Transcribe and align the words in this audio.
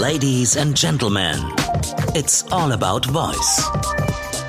Ladies 0.00 0.56
and 0.56 0.76
Gentlemen, 0.76 1.34
it's 2.14 2.44
all 2.52 2.70
about 2.70 3.04
voice. 3.06 3.68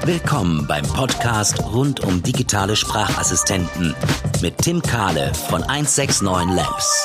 Willkommen 0.05 0.67
beim 0.67 0.85
Podcast 0.85 1.63
rund 1.73 2.01
um 2.01 2.21
digitale 2.21 2.75
Sprachassistenten 2.75 3.95
mit 4.43 4.59
Tim 4.59 4.79
Kahle 4.79 5.33
von 5.33 5.63
169 5.63 6.55
Labs. 6.55 7.03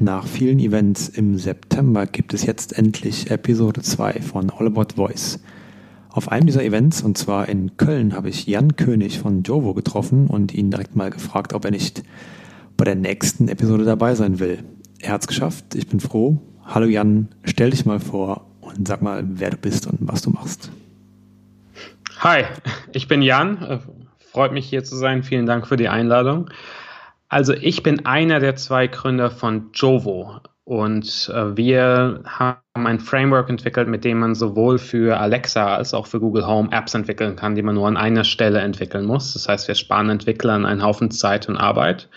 Nach 0.00 0.26
vielen 0.26 0.58
Events 0.58 1.10
im 1.10 1.36
September 1.36 2.06
gibt 2.06 2.32
es 2.32 2.46
jetzt 2.46 2.78
endlich 2.78 3.30
Episode 3.30 3.82
2 3.82 4.22
von 4.22 4.48
All 4.48 4.68
About 4.68 4.94
Voice. 4.96 5.38
Auf 6.08 6.32
einem 6.32 6.46
dieser 6.46 6.64
Events, 6.64 7.02
und 7.02 7.18
zwar 7.18 7.46
in 7.46 7.76
Köln, 7.76 8.14
habe 8.14 8.30
ich 8.30 8.46
Jan 8.46 8.76
König 8.76 9.18
von 9.18 9.42
Jovo 9.42 9.74
getroffen 9.74 10.28
und 10.28 10.54
ihn 10.54 10.70
direkt 10.70 10.96
mal 10.96 11.10
gefragt, 11.10 11.52
ob 11.52 11.66
er 11.66 11.72
nicht 11.72 12.04
bei 12.78 12.86
der 12.86 12.94
nächsten 12.94 13.48
Episode 13.48 13.84
dabei 13.84 14.14
sein 14.14 14.38
will. 14.38 14.64
Er 14.98 15.12
hat 15.12 15.20
es 15.20 15.28
geschafft, 15.28 15.74
ich 15.74 15.86
bin 15.86 16.00
froh. 16.00 16.40
Hallo 16.64 16.86
Jan, 16.86 17.28
stell 17.44 17.70
dich 17.70 17.84
mal 17.84 18.00
vor 18.00 18.46
und 18.60 18.86
sag 18.86 19.02
mal, 19.02 19.22
wer 19.24 19.50
du 19.50 19.56
bist 19.56 19.86
und 19.86 19.98
was 20.00 20.22
du 20.22 20.30
machst. 20.30 20.70
Hi, 22.20 22.44
ich 22.92 23.08
bin 23.08 23.20
Jan. 23.20 23.80
Freut 24.18 24.52
mich 24.52 24.68
hier 24.68 24.84
zu 24.84 24.96
sein. 24.96 25.22
Vielen 25.22 25.46
Dank 25.46 25.66
für 25.66 25.76
die 25.76 25.88
Einladung. 25.88 26.48
Also 27.28 27.52
ich 27.52 27.82
bin 27.82 28.06
einer 28.06 28.40
der 28.40 28.56
zwei 28.56 28.86
Gründer 28.86 29.30
von 29.30 29.70
Jovo. 29.74 30.40
Und 30.64 31.30
äh, 31.34 31.56
wir 31.56 32.22
haben 32.24 32.60
ein 32.74 33.00
Framework 33.00 33.50
entwickelt, 33.50 33.88
mit 33.88 34.04
dem 34.04 34.20
man 34.20 34.36
sowohl 34.36 34.78
für 34.78 35.18
Alexa 35.18 35.74
als 35.74 35.92
auch 35.92 36.06
für 36.06 36.20
Google 36.20 36.46
Home 36.46 36.68
Apps 36.70 36.94
entwickeln 36.94 37.34
kann, 37.34 37.56
die 37.56 37.62
man 37.62 37.74
nur 37.74 37.88
an 37.88 37.96
einer 37.96 38.22
Stelle 38.22 38.60
entwickeln 38.60 39.04
muss. 39.04 39.32
Das 39.32 39.48
heißt, 39.48 39.66
wir 39.66 39.74
sparen 39.74 40.08
Entwicklern 40.08 40.64
einen 40.64 40.84
Haufen 40.84 41.10
Zeit 41.10 41.48
und 41.48 41.56
Arbeit. 41.56 42.08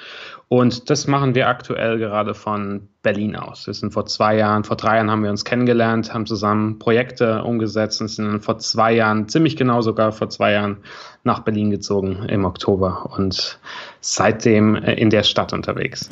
Und 0.48 0.90
das 0.92 1.08
machen 1.08 1.34
wir 1.34 1.48
aktuell 1.48 1.98
gerade 1.98 2.36
von 2.36 2.88
Berlin 3.02 3.36
aus. 3.36 3.66
Wir 3.66 3.74
sind 3.74 3.94
vor 3.94 4.06
zwei 4.06 4.38
Jahren, 4.38 4.64
vor 4.64 4.78
drei 4.78 4.98
Jahren 4.98 5.10
haben 5.10 5.24
wir 5.24 5.32
uns 5.32 5.44
kennengelernt, 5.44 6.14
haben 6.14 6.28
zusammen 6.28 6.78
Projekte 6.78 7.44
umgesetzt 7.44 8.00
und 8.02 8.10
sind 8.10 8.42
vor 8.42 8.60
zwei 8.60 8.94
Jahren, 8.94 9.28
ziemlich 9.28 9.58
genau 9.58 9.82
sogar 9.82 10.12
vor 10.12 10.30
zwei 10.30 10.52
Jahren, 10.52 10.78
nach 11.24 11.40
Berlin 11.40 11.72
gezogen 11.72 12.24
im 12.30 12.46
Oktober 12.46 13.12
und 13.18 13.60
seitdem 14.00 14.76
äh, 14.76 14.94
in 14.94 15.10
der 15.10 15.24
Stadt 15.24 15.54
unterwegs. 15.54 16.12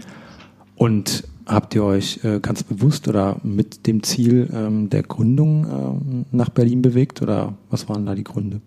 Und 0.76 1.24
habt 1.46 1.76
ihr 1.76 1.84
euch 1.84 2.20
äh, 2.24 2.40
ganz 2.40 2.64
bewusst 2.64 3.08
oder 3.08 3.38
mit 3.44 3.86
dem 3.86 4.02
Ziel 4.02 4.50
ähm, 4.52 4.90
der 4.90 5.04
Gründung 5.04 6.26
äh, 6.32 6.36
nach 6.36 6.50
Berlin 6.50 6.82
bewegt 6.82 7.22
oder 7.22 7.54
was 7.70 7.88
waren 7.90 8.08
da 8.08 8.16
die 8.16 8.24
Gründe? 8.24 8.62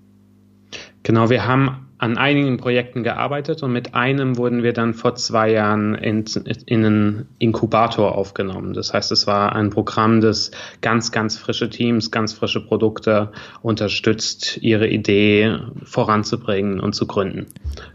Genau, 1.02 1.30
wir 1.30 1.46
haben 1.46 1.85
an 1.98 2.18
einigen 2.18 2.58
Projekten 2.58 3.02
gearbeitet 3.02 3.62
und 3.62 3.72
mit 3.72 3.94
einem 3.94 4.36
wurden 4.36 4.62
wir 4.62 4.72
dann 4.72 4.92
vor 4.92 5.14
zwei 5.14 5.50
Jahren 5.50 5.94
in, 5.94 6.24
in 6.66 6.84
einen 6.84 7.28
Inkubator 7.38 8.16
aufgenommen. 8.16 8.74
Das 8.74 8.92
heißt, 8.92 9.12
es 9.12 9.26
war 9.26 9.54
ein 9.54 9.70
Programm, 9.70 10.20
das 10.20 10.50
ganz, 10.82 11.10
ganz 11.10 11.38
frische 11.38 11.70
Teams, 11.70 12.10
ganz 12.10 12.34
frische 12.34 12.60
Produkte 12.60 13.32
unterstützt, 13.62 14.58
ihre 14.60 14.88
Idee 14.88 15.56
voranzubringen 15.84 16.80
und 16.80 16.94
zu 16.94 17.06
gründen. 17.06 17.46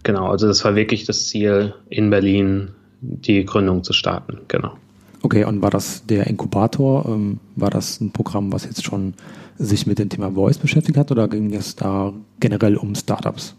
Genau, 0.03 0.29
also 0.29 0.47
das 0.47 0.65
war 0.65 0.75
wirklich 0.75 1.05
das 1.05 1.27
Ziel, 1.27 1.73
in 1.89 2.09
Berlin 2.09 2.69
die 3.01 3.45
Gründung 3.45 3.83
zu 3.83 3.93
starten. 3.93 4.39
Genau. 4.47 4.73
Okay, 5.23 5.43
und 5.45 5.61
war 5.61 5.69
das 5.69 6.05
der 6.07 6.25
Inkubator? 6.27 7.05
Ähm, 7.05 7.39
war 7.55 7.69
das 7.69 8.01
ein 8.01 8.11
Programm, 8.11 8.51
was 8.51 8.65
jetzt 8.65 8.83
schon 8.83 9.13
sich 9.57 9.85
mit 9.85 9.99
dem 9.99 10.09
Thema 10.09 10.31
Voice 10.31 10.57
beschäftigt 10.57 10.97
hat 10.97 11.11
oder 11.11 11.27
ging 11.27 11.53
es 11.53 11.75
da 11.75 12.13
generell 12.39 12.75
um 12.77 12.95
Startups? 12.95 13.55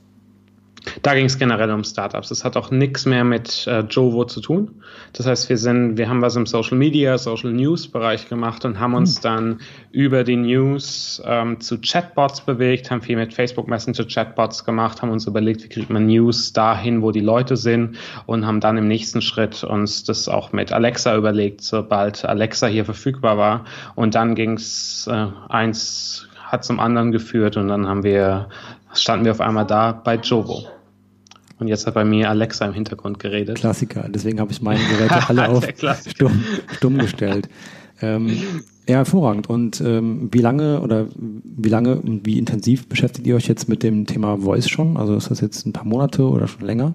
Da 1.02 1.14
ging 1.14 1.26
es 1.26 1.38
generell 1.38 1.70
um 1.70 1.84
Startups. 1.84 2.30
Es 2.30 2.44
hat 2.44 2.56
auch 2.56 2.70
nichts 2.70 3.06
mehr 3.06 3.24
mit 3.24 3.66
äh, 3.66 3.80
Jovo 3.80 4.24
zu 4.24 4.40
tun. 4.40 4.82
Das 5.12 5.26
heißt, 5.26 5.48
wir 5.48 5.56
sind, 5.56 5.96
wir 5.96 6.08
haben 6.08 6.22
was 6.22 6.36
im 6.36 6.46
Social 6.46 6.76
Media, 6.76 7.18
Social 7.18 7.52
News 7.52 7.88
Bereich 7.88 8.28
gemacht 8.28 8.64
und 8.64 8.80
haben 8.80 8.94
uns 8.94 9.16
hm. 9.16 9.22
dann 9.22 9.60
über 9.90 10.24
die 10.24 10.36
News 10.36 11.22
ähm, 11.24 11.60
zu 11.60 11.78
Chatbots 11.80 12.40
bewegt, 12.40 12.90
haben 12.90 13.02
viel 13.02 13.16
mit 13.16 13.32
Facebook 13.34 13.68
Messenger 13.68 14.04
Chatbots 14.04 14.64
gemacht, 14.64 15.02
haben 15.02 15.10
uns 15.10 15.26
überlegt, 15.26 15.62
wie 15.64 15.68
kriegt 15.68 15.90
man 15.90 16.06
News 16.06 16.52
dahin, 16.52 17.02
wo 17.02 17.10
die 17.10 17.20
Leute 17.20 17.56
sind 17.56 17.96
und 18.26 18.46
haben 18.46 18.60
dann 18.60 18.76
im 18.76 18.88
nächsten 18.88 19.22
Schritt 19.22 19.64
uns 19.64 20.04
das 20.04 20.28
auch 20.28 20.52
mit 20.52 20.72
Alexa 20.72 21.16
überlegt, 21.16 21.62
sobald 21.62 22.24
Alexa 22.24 22.66
hier 22.66 22.84
verfügbar 22.84 23.38
war. 23.38 23.64
Und 23.94 24.14
dann 24.14 24.34
ging 24.34 24.54
es 24.54 25.08
äh, 25.10 25.26
eins 25.48 26.28
hat 26.52 26.64
zum 26.64 26.80
anderen 26.80 27.12
geführt 27.12 27.56
und 27.56 27.68
dann 27.68 27.88
haben 27.88 28.02
wir 28.02 28.48
standen 28.94 29.24
wir 29.24 29.32
auf 29.32 29.40
einmal 29.40 29.66
da 29.66 29.92
bei 29.92 30.16
Jovo. 30.16 30.66
Und 31.58 31.68
jetzt 31.68 31.86
hat 31.86 31.94
bei 31.94 32.04
mir 32.04 32.28
Alexa 32.28 32.66
im 32.66 32.72
Hintergrund 32.72 33.18
geredet. 33.18 33.58
Klassiker, 33.58 34.08
deswegen 34.08 34.40
habe 34.40 34.50
ich 34.50 34.62
meine 34.62 34.80
Geräte 34.80 35.20
alle 35.28 35.48
auf 35.48 35.66
stumm, 36.08 36.44
stumm 36.72 36.98
gestellt. 36.98 37.48
Ähm, 38.00 38.36
ja, 38.88 38.96
hervorragend. 38.96 39.48
Und 39.48 39.80
ähm, 39.80 40.28
wie 40.32 40.40
lange 40.40 40.80
oder 40.80 41.06
wie 41.14 41.68
lange 41.68 41.96
und 41.96 42.26
wie 42.26 42.38
intensiv 42.38 42.88
beschäftigt 42.88 43.26
ihr 43.28 43.36
euch 43.36 43.46
jetzt 43.46 43.68
mit 43.68 43.84
dem 43.84 44.06
Thema 44.06 44.38
Voice 44.38 44.68
schon? 44.68 44.96
Also 44.96 45.14
ist 45.14 45.30
das 45.30 45.40
jetzt 45.40 45.64
ein 45.66 45.72
paar 45.72 45.84
Monate 45.84 46.24
oder 46.24 46.48
schon 46.48 46.66
länger? 46.66 46.94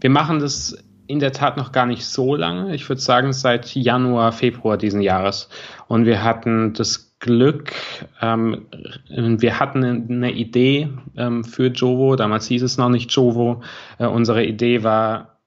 Wir 0.00 0.10
machen 0.10 0.40
das 0.40 0.76
in 1.06 1.18
der 1.18 1.32
Tat 1.32 1.58
noch 1.58 1.72
gar 1.72 1.84
nicht 1.84 2.06
so 2.06 2.34
lange. 2.34 2.74
Ich 2.74 2.88
würde 2.88 3.02
sagen 3.02 3.32
seit 3.34 3.74
Januar, 3.74 4.32
Februar 4.32 4.78
diesen 4.78 5.02
Jahres. 5.02 5.50
Und 5.86 6.06
wir 6.06 6.22
hatten 6.22 6.72
das 6.72 7.13
Glück. 7.24 7.72
Ähm, 8.20 8.66
wir 9.08 9.58
hatten 9.58 9.82
eine 9.82 10.32
Idee 10.32 10.90
ähm, 11.16 11.42
für 11.42 11.68
Jovo, 11.68 12.16
damals 12.16 12.46
hieß 12.48 12.62
es 12.62 12.76
noch 12.76 12.90
nicht 12.90 13.10
Jovo. 13.12 13.62
Äh, 13.98 14.06
unsere 14.06 14.44
Idee 14.44 14.82
war, 14.82 15.38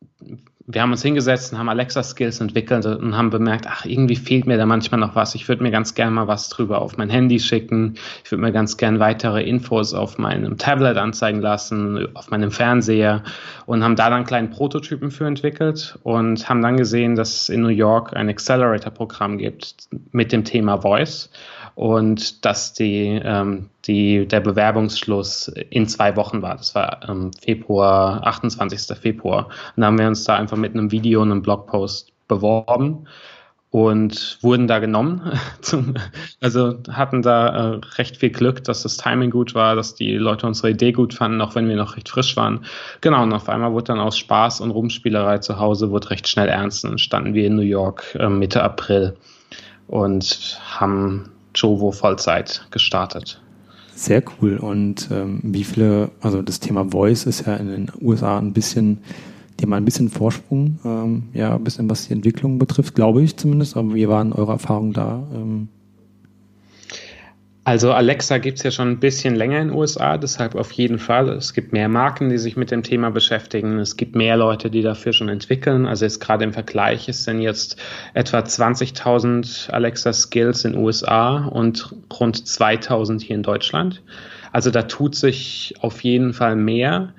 wir 0.66 0.82
haben 0.82 0.92
uns 0.92 1.04
hingesetzt 1.04 1.54
und 1.54 1.60
haben 1.60 1.70
Alexa-Skills 1.70 2.42
entwickelt 2.42 2.88
und 2.88 3.16
haben 3.16 3.30
bemerkt, 3.30 3.68
ach, 3.70 3.86
irgendwie 3.86 4.16
fehlt 4.16 4.48
mir 4.48 4.58
da 4.58 4.66
manchmal 4.66 5.00
noch 5.00 5.14
was. 5.16 5.36
Ich 5.36 5.48
würde 5.48 5.62
mir 5.62 5.70
ganz 5.70 5.94
gerne 5.94 6.10
mal 6.10 6.28
was 6.28 6.50
drüber 6.50 6.82
auf 6.82 6.98
mein 6.98 7.12
Handy 7.12 7.40
schicken. 7.40 7.94
Ich 8.26 8.32
würde 8.32 8.42
mir 8.42 8.52
ganz 8.52 8.78
gern 8.78 9.00
weitere 9.00 9.44
Infos 9.44 9.94
auf 9.94 10.18
meinem 10.18 10.58
Tablet 10.58 10.98
anzeigen 10.98 11.42
lassen, 11.42 12.08
auf 12.16 12.32
meinem 12.32 12.50
Fernseher 12.50 13.22
und 13.68 13.84
haben 13.84 13.96
da 13.96 14.10
dann 14.10 14.26
kleinen 14.26 14.50
Prototypen 14.50 15.12
für 15.12 15.28
entwickelt 15.28 16.00
und 16.02 16.50
haben 16.50 16.64
dann 16.64 16.76
gesehen, 16.76 17.16
dass 17.16 17.44
es 17.44 17.50
in 17.50 17.62
New 17.62 17.68
York 17.68 18.16
ein 18.16 18.30
Accelerator-Programm 18.30 19.38
gibt 19.38 19.88
mit 20.12 20.32
dem 20.32 20.44
Thema 20.44 20.82
Voice 20.82 21.30
und 21.78 22.44
dass 22.44 22.74
die, 22.74 23.22
ähm, 23.24 23.70
die, 23.86 24.28
der 24.28 24.40
Bewerbungsschluss 24.40 25.50
in 25.70 25.88
zwei 25.88 26.16
Wochen 26.16 26.42
war. 26.42 26.56
Das 26.56 26.74
war 26.74 27.08
ähm, 27.08 27.30
Februar, 27.40 28.26
28. 28.26 28.98
Februar. 28.98 29.46
Und 29.76 29.82
da 29.82 29.86
haben 29.86 30.00
wir 30.00 30.08
uns 30.08 30.24
da 30.24 30.36
einfach 30.36 30.58
mit 30.58 30.74
einem 30.74 30.90
Video 30.90 31.22
und 31.22 31.32
einem 31.32 31.44
Blogpost 31.44 32.14
beworben 32.28 33.06
und 33.70 34.40
wurden 34.42 34.66
da 34.66 34.80
genommen. 34.80 35.32
Also 36.42 36.80
hatten 36.90 37.22
da 37.22 37.76
äh, 37.76 37.80
recht 37.98 38.18
viel 38.18 38.32
Glück, 38.32 38.64
dass 38.64 38.82
das 38.82 38.98
Timing 38.98 39.30
gut 39.30 39.54
war, 39.54 39.76
dass 39.76 39.94
die 39.94 40.14
Leute 40.18 40.48
unsere 40.48 40.72
Idee 40.72 40.94
gut 40.94 41.14
fanden, 41.14 41.42
auch 41.42 41.54
wenn 41.54 41.70
wir 41.70 41.76
noch 41.76 41.96
recht 41.96 42.10
frisch 42.10 42.36
waren. 42.38 42.66
Genau, 43.02 43.22
und 43.22 43.34
auf 43.34 43.50
einmal 43.50 43.74
wurde 43.74 43.94
dann 43.94 44.00
aus 44.00 44.18
Spaß 44.18 44.62
und 44.62 44.72
Rumspielerei 44.72 45.38
zu 45.38 45.60
Hause 45.60 45.92
wurde 45.92 46.10
recht 46.10 46.28
schnell 46.28 46.48
ernst 46.48 46.86
und 46.86 47.00
standen 47.00 47.36
wir 47.36 47.46
in 47.46 47.56
New 47.56 47.62
York 47.62 48.16
äh, 48.16 48.30
Mitte 48.30 48.64
April 48.64 49.16
und 49.88 50.60
haben 50.72 51.30
Jovo 51.58 51.92
Vollzeit 51.92 52.68
gestartet. 52.72 53.42
Sehr 53.96 54.24
cool. 54.40 54.58
Und 54.58 55.10
ähm, 55.12 55.40
wie 55.44 55.64
viele, 55.64 56.12
also 56.22 56.42
das 56.44 56.60
Thema 56.60 56.86
Voice 56.86 57.26
ist 57.26 57.48
ja 57.48 57.56
in 57.56 57.68
den 57.68 57.92
USA 58.00 58.38
ein 58.38 58.54
bisschen, 58.54 59.00
haben 59.60 59.74
ein 59.74 59.86
bisschen 59.86 60.10
Vorsprung, 60.10 60.80
ähm, 60.86 61.24
ja, 61.34 61.56
ein 61.56 61.64
bisschen 61.64 61.90
was 61.90 62.08
die 62.08 62.14
Entwicklung 62.14 62.60
betrifft, 62.60 62.94
glaube 62.94 63.24
ich 63.24 63.38
zumindest. 63.38 63.76
Aber 63.76 63.96
wie 63.96 64.08
waren 64.08 64.34
eure 64.34 64.52
Erfahrungen 64.52 64.94
da? 64.94 65.24
Ähm, 65.34 65.70
also 67.68 67.92
Alexa 67.92 68.38
gibt 68.38 68.60
es 68.60 68.64
ja 68.64 68.72
schon 68.72 68.88
ein 68.92 69.00
bisschen 69.02 69.36
länger 69.36 69.60
in 69.60 69.68
den 69.68 69.78
USA, 69.78 70.18
deshalb 70.18 70.56
auf 70.56 70.72
jeden 70.72 71.00
Fall. 71.00 71.28
Es 71.28 71.54
gibt 71.54 71.74
mehr 71.74 71.90
Marken, 71.90 72.30
die 72.30 72.38
sich 72.38 72.56
mit 72.56 72.72
dem 72.72 72.82
Thema 72.82 73.12
beschäftigen. 73.12 73.78
Es 73.80 73.98
gibt 73.98 74.16
mehr 74.16 74.38
Leute, 74.38 74.70
die 74.70 74.82
dafür 74.82 75.12
schon 75.12 75.28
entwickeln. 75.28 75.86
Also 75.86 76.06
jetzt 76.06 76.22
gerade 76.22 76.46
im 76.46 76.54
Vergleich 76.54 77.10
es 77.10 77.26
sind 77.26 77.42
jetzt 77.42 77.76
etwa 78.14 78.40
20.000 78.40 79.70
Alexa 79.70 80.14
Skills 80.14 80.64
in 80.64 80.72
den 80.72 80.82
USA 80.82 81.46
und 81.48 81.94
rund 82.18 82.38
2.000 82.38 83.22
hier 83.22 83.36
in 83.36 83.44
Deutschland. 83.44 84.02
Also 84.54 84.72
da 84.72 84.84
tut 84.84 85.16
sich 85.16 85.74
auf 85.82 86.06
jeden 86.06 86.32
Fall 86.32 86.56
mehr. 86.56 87.14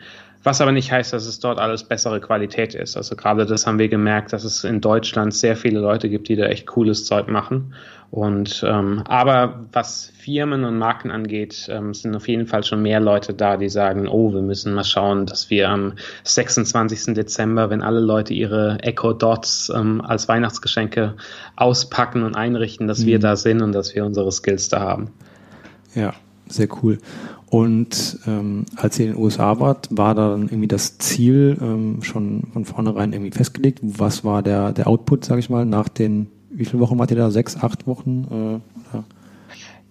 Was 0.44 0.62
aber 0.62 0.72
nicht 0.72 0.90
heißt, 0.90 1.12
dass 1.12 1.26
es 1.26 1.40
dort 1.40 1.58
alles 1.58 1.84
bessere 1.84 2.20
Qualität 2.20 2.74
ist. 2.74 2.96
Also 2.96 3.16
gerade 3.16 3.44
das 3.44 3.66
haben 3.66 3.78
wir 3.78 3.88
gemerkt, 3.88 4.32
dass 4.32 4.44
es 4.44 4.64
in 4.64 4.80
Deutschland 4.80 5.34
sehr 5.34 5.56
viele 5.56 5.80
Leute 5.80 6.08
gibt, 6.08 6.28
die 6.28 6.36
da 6.36 6.46
echt 6.46 6.66
cooles 6.66 7.04
Zeug 7.04 7.28
machen. 7.28 7.74
Und 8.10 8.64
ähm, 8.66 9.02
aber 9.06 9.66
was 9.72 10.12
Firmen 10.16 10.64
und 10.64 10.78
Marken 10.78 11.10
angeht, 11.10 11.68
ähm, 11.70 11.92
sind 11.92 12.16
auf 12.16 12.26
jeden 12.26 12.46
Fall 12.46 12.64
schon 12.64 12.80
mehr 12.80 13.00
Leute 13.00 13.34
da, 13.34 13.58
die 13.58 13.68
sagen, 13.68 14.08
oh, 14.08 14.32
wir 14.32 14.40
müssen 14.40 14.72
mal 14.72 14.84
schauen, 14.84 15.26
dass 15.26 15.50
wir 15.50 15.68
am 15.68 15.92
26. 16.24 17.14
Dezember, 17.14 17.68
wenn 17.68 17.82
alle 17.82 18.00
Leute 18.00 18.32
ihre 18.32 18.78
Echo 18.80 19.12
Dots 19.12 19.70
ähm, 19.74 20.00
als 20.00 20.26
Weihnachtsgeschenke 20.26 21.16
auspacken 21.56 22.22
und 22.22 22.34
einrichten, 22.34 22.88
dass 22.88 23.00
mhm. 23.00 23.06
wir 23.06 23.18
da 23.18 23.36
sind 23.36 23.60
und 23.60 23.72
dass 23.72 23.94
wir 23.94 24.06
unsere 24.06 24.32
Skills 24.32 24.70
da 24.70 24.80
haben. 24.80 25.10
Ja, 25.94 26.14
sehr 26.46 26.68
cool. 26.82 26.98
Und 27.50 28.20
ähm, 28.26 28.64
als 28.76 28.98
ihr 28.98 29.06
in 29.06 29.12
den 29.12 29.22
USA 29.22 29.60
wart, 29.60 29.88
war 29.90 30.14
da 30.14 30.30
dann 30.30 30.44
irgendwie 30.44 30.68
das 30.68 30.96
Ziel 30.96 31.58
ähm, 31.60 32.02
schon 32.02 32.44
von 32.52 32.64
vornherein 32.64 33.12
irgendwie 33.12 33.32
festgelegt? 33.32 33.80
Was 33.82 34.24
war 34.24 34.42
der, 34.42 34.72
der 34.72 34.86
Output, 34.86 35.26
sage 35.26 35.40
ich 35.40 35.50
mal, 35.50 35.66
nach 35.66 35.88
den 35.88 36.28
wie 36.58 36.64
viele 36.64 36.80
Wochen 36.80 36.98
wart 36.98 37.10
ihr 37.10 37.16
da? 37.16 37.30
Sechs, 37.30 37.56
acht 37.56 37.86
Wochen? 37.86 38.60
Äh, 38.94 38.98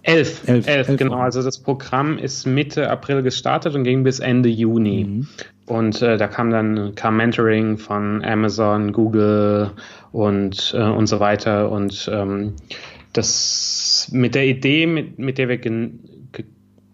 Elf, 0.07 0.47
elf, 0.47 0.67
elf, 0.67 0.87
elf 0.87 0.99
genau. 0.99 1.17
Also 1.17 1.43
das 1.43 1.57
Programm 1.57 2.17
ist 2.17 2.47
Mitte 2.47 2.89
April 2.89 3.23
gestartet 3.23 3.75
und 3.75 3.83
ging 3.83 4.03
bis 4.03 4.19
Ende 4.19 4.47
Juni. 4.47 5.03
Mhm. 5.03 5.27
Und 5.65 6.01
äh, 6.01 6.15
da 6.15 6.27
kam 6.27 6.49
dann 6.49 6.95
kam 6.95 7.17
Mentoring 7.17 7.77
von 7.77 8.23
Amazon, 8.23 8.93
Google 8.93 9.71
und, 10.13 10.73
äh, 10.77 10.83
und 10.83 11.07
so 11.07 11.19
weiter. 11.19 11.69
Und 11.69 12.09
ähm, 12.13 12.53
das 13.11 14.07
mit 14.13 14.33
der 14.33 14.47
Idee, 14.47 14.87
mit, 14.87 15.19
mit 15.19 15.37
der 15.37 15.49
wir 15.49 15.57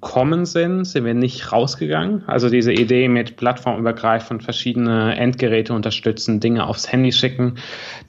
gekommen 0.03 0.45
sind, 0.45 0.83
sind 0.83 1.05
wir 1.05 1.13
nicht 1.13 1.51
rausgegangen. 1.51 2.23
Also 2.27 2.49
diese 2.49 2.73
Idee 2.73 3.07
mit 3.07 3.37
plattformübergreifend 3.37 4.43
verschiedene 4.43 5.15
Endgeräte 5.15 5.73
unterstützen, 5.73 6.41
Dinge 6.41 6.67
aufs 6.67 6.91
Handy 6.91 7.13
schicken, 7.13 7.55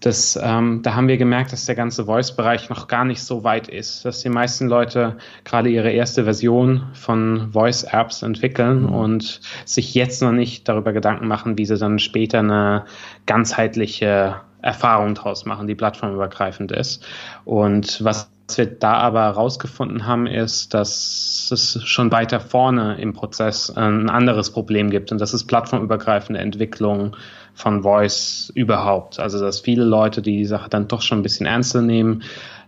das, 0.01 0.39
ähm, 0.43 0.81
da 0.83 0.97
haben 0.97 1.07
wir 1.07 1.17
gemerkt, 1.17 1.53
dass 1.53 1.67
der 1.67 1.77
ganze 1.77 2.05
Voice-Bereich 2.07 2.69
noch 2.69 2.89
gar 2.89 3.05
nicht 3.05 3.23
so 3.23 3.45
weit 3.45 3.69
ist, 3.69 4.05
dass 4.05 4.21
die 4.21 4.29
meisten 4.29 4.67
Leute 4.67 5.17
gerade 5.45 5.71
ihre 5.71 5.93
erste 5.93 6.25
Version 6.25 6.83
von 6.95 7.53
Voice-Apps 7.53 8.23
entwickeln 8.23 8.83
mhm. 8.83 8.95
und 8.95 9.41
sich 9.65 9.95
jetzt 9.95 10.21
noch 10.21 10.33
nicht 10.33 10.69
darüber 10.69 10.93
Gedanken 10.93 11.29
machen, 11.29 11.57
wie 11.57 11.65
sie 11.65 11.79
dann 11.79 12.01
später 12.01 12.41
eine 12.41 12.87
ganzheitliche 13.27 14.41
Erfahrung 14.63 15.15
draus 15.15 15.45
machen, 15.45 15.69
die 15.69 15.75
plattformübergreifend 15.75 16.73
ist. 16.73 17.07
Und 17.45 18.03
was 18.03 18.34
was 18.47 18.59
wir 18.59 18.67
da 18.67 18.95
aber 18.95 19.23
herausgefunden 19.23 20.07
haben, 20.07 20.27
ist, 20.27 20.75
dass 20.75 21.49
es 21.51 21.83
schon 21.85 22.13
weiter 22.13 22.41
vorne 22.41 23.01
im 23.01 23.15
Prozess 23.15 23.71
ein 23.71 24.11
anderes 24.11 24.51
Problem 24.51 24.91
gibt 24.91 25.13
und 25.13 25.21
das 25.21 25.33
ist 25.33 25.47
plattformübergreifende 25.47 26.41
Entwicklung 26.41 27.17
von 27.55 27.83
Voice 27.83 28.53
überhaupt. 28.55 29.19
Also 29.19 29.41
dass 29.41 29.61
viele 29.61 29.85
Leute, 29.85 30.21
die 30.21 30.37
die 30.37 30.45
Sache 30.45 30.69
dann 30.69 30.89
doch 30.89 31.01
schon 31.01 31.21
ein 31.21 31.23
bisschen 31.23 31.47
ernster 31.47 31.81
nehmen, 31.81 32.23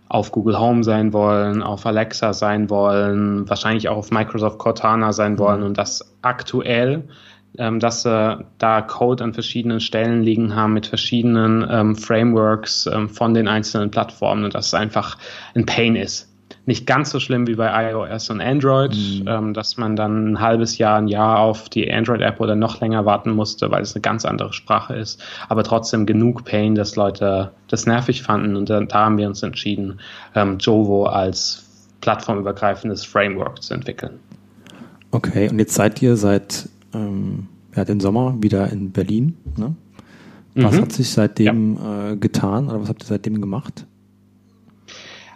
auf 0.09 0.31
Google 0.31 0.57
Home 0.57 0.83
sein 0.83 1.11
wollen, 1.13 1.61
auf 1.61 1.85
Alexa 1.85 2.33
sein 2.33 2.69
wollen, 2.69 3.47
wahrscheinlich 3.49 3.89
auch 3.89 3.97
auf 3.97 4.09
Microsoft 4.09 4.57
Cortana 4.57 5.11
sein 5.11 5.37
wollen 5.37 5.63
und 5.63 5.77
das 5.77 6.13
aktuell 6.21 7.09
ähm, 7.57 7.79
dass 7.79 8.03
sie 8.03 8.45
da 8.57 8.81
Code 8.81 9.23
an 9.23 9.33
verschiedenen 9.33 9.79
Stellen 9.79 10.21
liegen 10.21 10.55
haben 10.55 10.73
mit 10.73 10.87
verschiedenen 10.87 11.65
ähm, 11.69 11.95
Frameworks 11.95 12.87
ähm, 12.87 13.09
von 13.09 13.33
den 13.33 13.47
einzelnen 13.47 13.91
Plattformen 13.91 14.45
und 14.45 14.55
dass 14.55 14.67
es 14.67 14.73
einfach 14.73 15.17
ein 15.55 15.65
Pain 15.65 15.95
ist. 15.95 16.29
Nicht 16.65 16.85
ganz 16.85 17.11
so 17.11 17.19
schlimm 17.21 17.47
wie 17.47 17.55
bei 17.55 17.91
iOS 17.91 18.29
und 18.29 18.41
Android, 18.41 18.93
mhm. 18.93 19.27
ähm, 19.27 19.53
dass 19.53 19.77
man 19.77 19.95
dann 19.95 20.33
ein 20.33 20.39
halbes 20.41 20.77
Jahr, 20.77 20.97
ein 20.97 21.07
Jahr 21.07 21.39
auf 21.39 21.69
die 21.69 21.91
Android-App 21.91 22.41
oder 22.41 22.55
noch 22.55 22.81
länger 22.81 23.05
warten 23.05 23.31
musste, 23.31 23.71
weil 23.71 23.81
es 23.81 23.95
eine 23.95 24.01
ganz 24.01 24.25
andere 24.25 24.51
Sprache 24.51 24.93
ist. 24.93 25.23
Aber 25.47 25.63
trotzdem 25.63 26.05
genug 26.05 26.43
Pain, 26.43 26.75
dass 26.75 26.97
Leute 26.97 27.51
das 27.69 27.85
nervig 27.85 28.21
fanden. 28.21 28.57
Und 28.57 28.69
da, 28.69 28.81
da 28.81 29.05
haben 29.05 29.17
wir 29.17 29.27
uns 29.27 29.43
entschieden, 29.43 30.01
ähm, 30.35 30.57
Jovo 30.59 31.05
als 31.05 31.65
plattformübergreifendes 32.01 33.05
Framework 33.05 33.63
zu 33.63 33.73
entwickeln. 33.73 34.19
Okay, 35.11 35.49
und 35.49 35.59
jetzt 35.59 35.73
seid 35.73 36.01
ihr 36.01 36.17
seit 36.17 36.67
ähm, 36.93 37.47
ja, 37.75 37.85
den 37.85 37.99
Sommer 37.99 38.35
wieder 38.41 38.71
in 38.71 38.91
Berlin. 38.91 39.37
Ne? 39.55 39.75
Was 40.55 40.75
mhm. 40.75 40.81
hat 40.81 40.91
sich 40.91 41.09
seitdem 41.09 41.77
ja. 41.77 42.11
äh, 42.11 42.17
getan 42.17 42.67
oder 42.67 42.81
was 42.81 42.89
habt 42.89 43.03
ihr 43.03 43.07
seitdem 43.07 43.41
gemacht? 43.41 43.85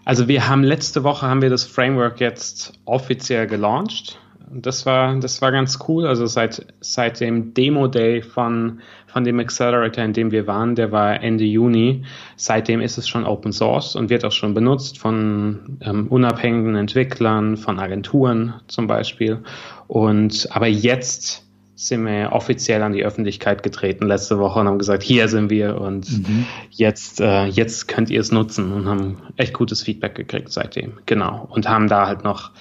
Also 0.04 0.28
wir 0.28 0.48
haben 0.48 0.64
letzte 0.64 1.04
Woche 1.04 1.28
haben 1.28 1.42
wir 1.44 1.50
das 1.52 1.64
Framework 1.64 2.20
jetzt 2.20 2.74
offiziell 2.86 3.46
gelauncht. 3.46 4.20
Das 4.54 4.86
war, 4.86 5.16
das 5.20 5.42
war 5.42 5.52
ganz 5.52 5.80
cool. 5.88 6.06
Also 6.06 6.26
seit, 6.26 6.66
seit 6.80 7.20
dem 7.20 7.54
Demo 7.54 7.88
Day 7.88 8.22
von, 8.22 8.82
von 9.08 9.24
dem 9.24 9.40
Accelerator, 9.40 10.04
in 10.04 10.14
dem 10.14 10.32
wir 10.32 10.48
waren, 10.48 10.76
der 10.76 10.92
war 10.92 11.22
Ende 11.22 11.44
Juni. 11.44 12.04
Seitdem 12.36 12.82
ist 12.82 12.98
es 12.98 13.08
schon 13.08 13.26
Open 13.26 13.52
Source 13.52 13.96
und 13.96 14.10
wird 14.10 14.26
auch 14.26 14.32
schon 14.32 14.54
benutzt 14.54 14.98
von 14.98 15.78
ähm, 15.82 16.08
unabhängigen 16.08 16.76
Entwicklern, 16.76 17.58
von 17.58 17.80
Agenturen 17.80 18.56
zum 18.68 18.88
Beispiel. 18.88 19.40
Und 19.88 20.48
aber 20.52 20.68
jetzt 20.68 21.46
sind 21.82 22.06
wir 22.06 22.32
offiziell 22.32 22.84
an 22.84 22.94
die 22.94 23.04
Öffentlichkeit 23.04 23.64
getreten 23.64 24.06
letzte 24.06 24.38
Woche 24.38 24.60
und 24.60 24.68
haben 24.68 24.78
gesagt, 24.78 25.02
hier 25.02 25.28
sind 25.28 25.50
wir 25.50 25.82
und 25.82 26.12
mhm. 26.12 26.46
jetzt, 26.70 27.20
äh, 27.20 27.46
jetzt 27.46 27.88
könnt 27.88 28.12
ihr 28.12 28.22
es 28.22 28.32
nutzen 28.32 28.72
und 28.72 28.86
haben 28.86 29.18
echt 29.36 29.54
gutes 29.54 29.82
Feedback 29.82 30.14
gekriegt 30.14 30.52
seitdem. 30.52 31.00
Genau. 31.08 31.48
Und 31.50 31.68
haben 31.68 31.88
da 31.88 32.06
halt 32.06 32.24
noch 32.24 32.52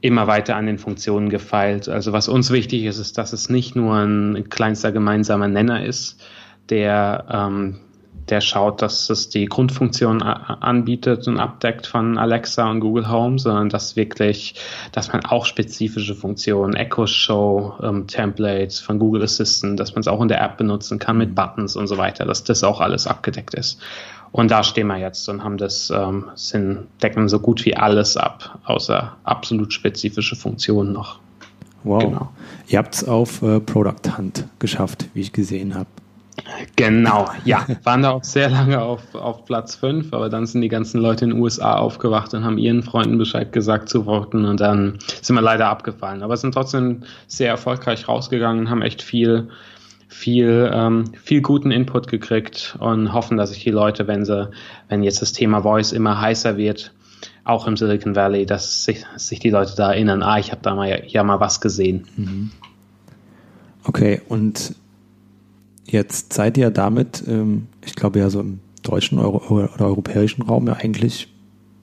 immer 0.00 0.26
weiter 0.26 0.56
an 0.56 0.66
den 0.66 0.78
Funktionen 0.78 1.28
gefeilt. 1.28 1.88
Also 1.88 2.12
was 2.12 2.28
uns 2.28 2.50
wichtig 2.50 2.84
ist, 2.84 2.98
ist, 2.98 3.18
dass 3.18 3.32
es 3.32 3.48
nicht 3.48 3.76
nur 3.76 3.94
ein 3.94 4.48
kleinster 4.48 4.92
gemeinsamer 4.92 5.48
Nenner 5.48 5.84
ist, 5.84 6.22
der 6.68 7.26
ähm, 7.30 7.80
der 8.28 8.40
schaut, 8.40 8.82
dass 8.82 9.08
es 9.08 9.28
die 9.28 9.46
Grundfunktion 9.46 10.22
anbietet 10.22 11.28
und 11.28 11.38
abdeckt 11.38 11.86
von 11.86 12.18
Alexa 12.18 12.68
und 12.68 12.80
Google 12.80 13.10
Home, 13.10 13.38
sondern 13.38 13.68
dass 13.68 13.96
wirklich, 13.96 14.54
dass 14.92 15.12
man 15.12 15.24
auch 15.24 15.46
spezifische 15.46 16.14
Funktionen, 16.14 16.74
Echo 16.74 17.06
Show, 17.06 17.74
ähm, 17.82 18.06
Templates 18.06 18.80
von 18.80 18.98
Google 18.98 19.22
Assistant, 19.22 19.78
dass 19.78 19.94
man 19.94 20.00
es 20.00 20.08
auch 20.08 20.20
in 20.20 20.28
der 20.28 20.42
App 20.42 20.56
benutzen 20.56 20.98
kann 20.98 21.18
mit 21.18 21.34
Buttons 21.34 21.76
und 21.76 21.86
so 21.86 21.98
weiter, 21.98 22.24
dass 22.24 22.44
das 22.44 22.64
auch 22.64 22.80
alles 22.80 23.06
abgedeckt 23.06 23.54
ist. 23.54 23.80
Und 24.36 24.50
da 24.50 24.62
stehen 24.62 24.86
wir 24.88 24.98
jetzt 24.98 25.26
und 25.30 25.42
haben 25.42 25.56
das, 25.56 25.90
ähm, 25.90 26.26
sind, 26.34 26.86
decken 27.02 27.26
so 27.26 27.40
gut 27.40 27.64
wie 27.64 27.74
alles 27.74 28.18
ab, 28.18 28.58
außer 28.64 29.16
absolut 29.24 29.72
spezifische 29.72 30.36
Funktionen 30.36 30.92
noch. 30.92 31.20
Wow. 31.84 32.02
Genau. 32.02 32.28
Ihr 32.68 32.78
habt 32.78 32.96
es 32.96 33.08
auf 33.08 33.40
äh, 33.40 33.60
Product 33.60 34.18
Hunt 34.18 34.44
geschafft, 34.58 35.08
wie 35.14 35.22
ich 35.22 35.32
gesehen 35.32 35.74
habe. 35.74 35.88
Genau, 36.76 37.30
ja. 37.46 37.64
Waren 37.84 38.02
da 38.02 38.10
auch 38.10 38.24
sehr 38.24 38.50
lange 38.50 38.82
auf, 38.82 39.14
auf 39.14 39.46
Platz 39.46 39.76
5, 39.76 40.12
aber 40.12 40.28
dann 40.28 40.44
sind 40.44 40.60
die 40.60 40.68
ganzen 40.68 41.00
Leute 41.00 41.24
in 41.24 41.30
den 41.30 41.40
USA 41.40 41.76
aufgewacht 41.76 42.34
und 42.34 42.44
haben 42.44 42.58
ihren 42.58 42.82
Freunden 42.82 43.16
Bescheid 43.16 43.54
gesagt 43.54 43.88
zu 43.88 44.04
voten 44.04 44.44
und 44.44 44.60
dann 44.60 44.98
sind 45.22 45.34
wir 45.34 45.40
leider 45.40 45.68
abgefallen. 45.68 46.22
Aber 46.22 46.36
sind 46.36 46.52
trotzdem 46.52 47.04
sehr 47.26 47.48
erfolgreich 47.48 48.06
rausgegangen, 48.06 48.68
haben 48.68 48.82
echt 48.82 49.00
viel, 49.00 49.48
viel, 50.16 50.70
ähm, 50.72 51.04
viel 51.22 51.42
guten 51.42 51.70
Input 51.70 52.08
gekriegt 52.08 52.76
und 52.80 53.12
hoffen, 53.12 53.36
dass 53.36 53.50
sich 53.50 53.62
die 53.62 53.70
Leute, 53.70 54.06
wenn 54.06 54.24
sie, 54.24 54.50
wenn 54.88 55.02
jetzt 55.02 55.22
das 55.22 55.32
Thema 55.32 55.62
Voice 55.62 55.92
immer 55.92 56.20
heißer 56.20 56.56
wird, 56.56 56.92
auch 57.44 57.66
im 57.66 57.76
Silicon 57.76 58.16
Valley, 58.16 58.46
dass 58.46 58.84
sich, 58.84 59.04
sich 59.16 59.38
die 59.38 59.50
Leute 59.50 59.74
da 59.76 59.92
erinnern, 59.92 60.22
ah, 60.22 60.38
ich 60.38 60.50
habe 60.50 60.62
da 60.62 60.74
mal 60.74 61.02
ja 61.06 61.22
mal 61.22 61.40
was 61.40 61.60
gesehen. 61.60 62.06
Mhm. 62.16 62.50
Okay, 63.84 64.20
und 64.28 64.74
Jetzt 65.86 66.32
seid 66.32 66.58
ihr 66.58 66.70
damit, 66.70 67.22
ähm, 67.28 67.68
ich 67.84 67.94
glaube 67.94 68.18
ja 68.18 68.28
so 68.28 68.40
im 68.40 68.58
deutschen 68.82 69.18
Euro 69.18 69.54
oder 69.54 69.86
europäischen 69.86 70.42
Raum 70.42 70.66
ja 70.66 70.74
eigentlich 70.74 71.28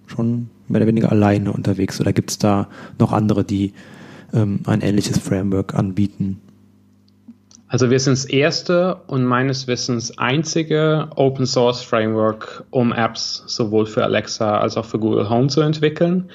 schon 0.08 0.50
mehr 0.68 0.82
oder 0.82 0.88
weniger 0.88 1.12
alleine 1.12 1.52
unterwegs. 1.52 2.00
Oder 2.02 2.12
gibt 2.12 2.32
es 2.32 2.38
da 2.38 2.68
noch 3.00 3.14
andere, 3.14 3.44
die 3.44 3.74
ähm, 4.34 4.60
ein 4.66 4.82
ähnliches 4.82 5.18
Framework 5.20 5.74
anbieten? 5.74 6.42
Also 7.74 7.90
wir 7.90 8.00
sind 8.00 8.14
das 8.16 8.26
erste 8.26 8.98
und 9.08 9.26
meines 9.26 9.66
Wissens 9.66 10.16
einzige 10.20 11.10
Open 11.16 11.48
Source 11.48 11.82
Framework, 11.82 12.66
um 12.70 12.94
Apps 12.94 13.42
sowohl 13.48 13.88
für 13.88 14.04
Alexa 14.04 14.60
als 14.60 14.78
auch 14.78 14.86
für 14.86 15.00
Google 15.00 15.28
Home 15.28 15.48
zu 15.48 15.62
entwickeln, 15.62 16.30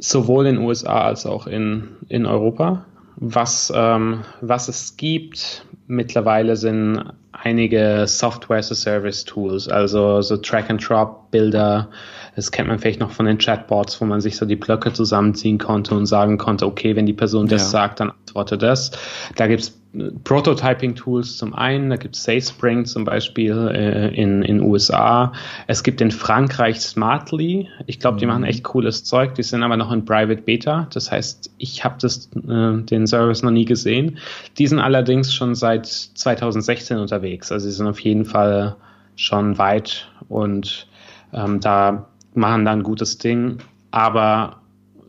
sowohl 0.00 0.46
in 0.46 0.56
den 0.56 0.64
USA 0.64 1.02
als 1.02 1.26
auch 1.26 1.46
in, 1.46 1.90
in 2.08 2.26
Europa. 2.26 2.84
Was, 3.14 3.72
ähm, 3.72 4.24
was 4.40 4.66
es 4.66 4.96
gibt, 4.96 5.64
mittlerweile 5.86 6.56
sind 6.56 7.04
einige 7.32 8.04
Software 8.06 8.58
as 8.58 8.70
a 8.70 8.74
Service 8.74 9.24
Tools, 9.24 9.68
also 9.68 10.20
so 10.20 10.36
Track 10.36 10.70
and 10.70 10.86
Drop 10.86 11.30
Bilder. 11.30 11.88
Das 12.36 12.50
kennt 12.50 12.68
man 12.68 12.78
vielleicht 12.78 13.00
noch 13.00 13.10
von 13.10 13.26
den 13.26 13.38
Chatbots, 13.38 14.00
wo 14.00 14.04
man 14.04 14.20
sich 14.20 14.36
so 14.36 14.46
die 14.46 14.56
Blöcke 14.56 14.92
zusammenziehen 14.92 15.58
konnte 15.58 15.94
und 15.94 16.06
sagen 16.06 16.38
konnte, 16.38 16.66
okay, 16.66 16.96
wenn 16.96 17.06
die 17.06 17.12
Person 17.12 17.46
das 17.46 17.62
ja. 17.62 17.68
sagt, 17.68 18.00
dann 18.00 18.10
antworte 18.10 18.56
das. 18.56 18.92
Da 19.36 19.46
gibt's 19.46 19.78
Prototyping-Tools 20.24 21.36
zum 21.36 21.52
einen, 21.52 21.90
da 21.90 21.96
gibt 21.96 22.16
es 22.16 22.22
SafeSpring 22.22 22.86
zum 22.86 23.04
Beispiel 23.04 23.68
äh, 23.74 24.08
in 24.14 24.42
in 24.42 24.62
USA. 24.62 25.32
Es 25.66 25.82
gibt 25.82 26.00
in 26.00 26.10
Frankreich 26.10 26.80
Smartly. 26.80 27.68
Ich 27.86 28.00
glaube, 28.00 28.18
die 28.18 28.24
mhm. 28.24 28.32
machen 28.32 28.44
echt 28.44 28.64
cooles 28.64 29.04
Zeug. 29.04 29.34
Die 29.34 29.42
sind 29.42 29.62
aber 29.62 29.76
noch 29.76 29.92
in 29.92 30.06
Private 30.06 30.40
Beta. 30.40 30.88
Das 30.94 31.12
heißt, 31.12 31.52
ich 31.58 31.84
habe 31.84 31.96
das 32.00 32.30
äh, 32.36 32.82
den 32.82 33.06
Service 33.06 33.42
noch 33.42 33.50
nie 33.50 33.66
gesehen. 33.66 34.18
Die 34.56 34.66
sind 34.66 34.78
allerdings 34.78 35.34
schon 35.34 35.54
seit 35.54 35.71
2016 35.80 36.98
unterwegs. 36.98 37.52
Also 37.52 37.68
sie 37.68 37.76
sind 37.76 37.86
auf 37.86 38.00
jeden 38.00 38.24
Fall 38.24 38.76
schon 39.16 39.58
weit 39.58 40.10
und 40.28 40.86
ähm, 41.32 41.60
da 41.60 42.08
machen 42.34 42.64
dann 42.64 42.80
ein 42.80 42.82
gutes 42.82 43.18
Ding. 43.18 43.58
Aber 43.90 44.62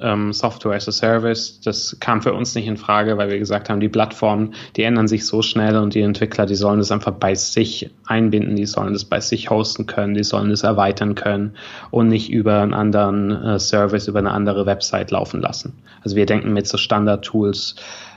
ähm, 0.04 0.34
Software 0.34 0.76
as 0.76 0.88
a 0.88 0.92
Service. 0.92 1.60
Das 1.62 1.98
kam 2.00 2.22
für 2.22 2.34
uns 2.34 2.54
nicht 2.54 2.68
in 2.68 2.78
Frage, 2.78 3.18
weil 3.18 3.30
wir 3.30 3.40
gesagt 3.40 3.70
haben, 3.70 3.80
die 3.80 3.90
Plattformen, 3.90 4.54
die 4.76 4.84
ändern 4.84 5.08
sich 5.08 5.26
so 5.26 5.42
schnell 5.42 5.78
und 5.78 5.96
die 5.96 6.02
Entwickler, 6.02 6.46
die 6.46 6.56
sollen 6.56 6.80
das 6.80 6.92
einfach 6.92 7.14
bei 7.14 7.34
sich 7.36 7.90
einbinden, 8.06 8.56
die 8.56 8.66
sollen 8.66 8.94
das 8.94 9.06
bei 9.06 9.22
sich 9.22 9.50
hosten 9.50 9.86
können, 9.86 10.14
die 10.14 10.24
sollen 10.24 10.50
das 10.50 10.64
erweitern 10.64 11.16
können 11.16 11.56
und 11.90 12.10
nicht 12.10 12.30
über 12.30 12.62
einen 12.62 12.74
anderen 12.74 13.32
äh, 13.32 13.60
Service, 13.60 14.08
über 14.08 14.20
eine 14.20 14.32
andere 14.32 14.66
Website 14.66 15.12
laufen 15.12 15.42
lassen. 15.42 15.74
Also 16.04 16.16
wir 16.16 16.26
denken 16.26 16.54
mit 16.54 16.68
so 16.68 16.78
Standard-Tools, 16.78 17.76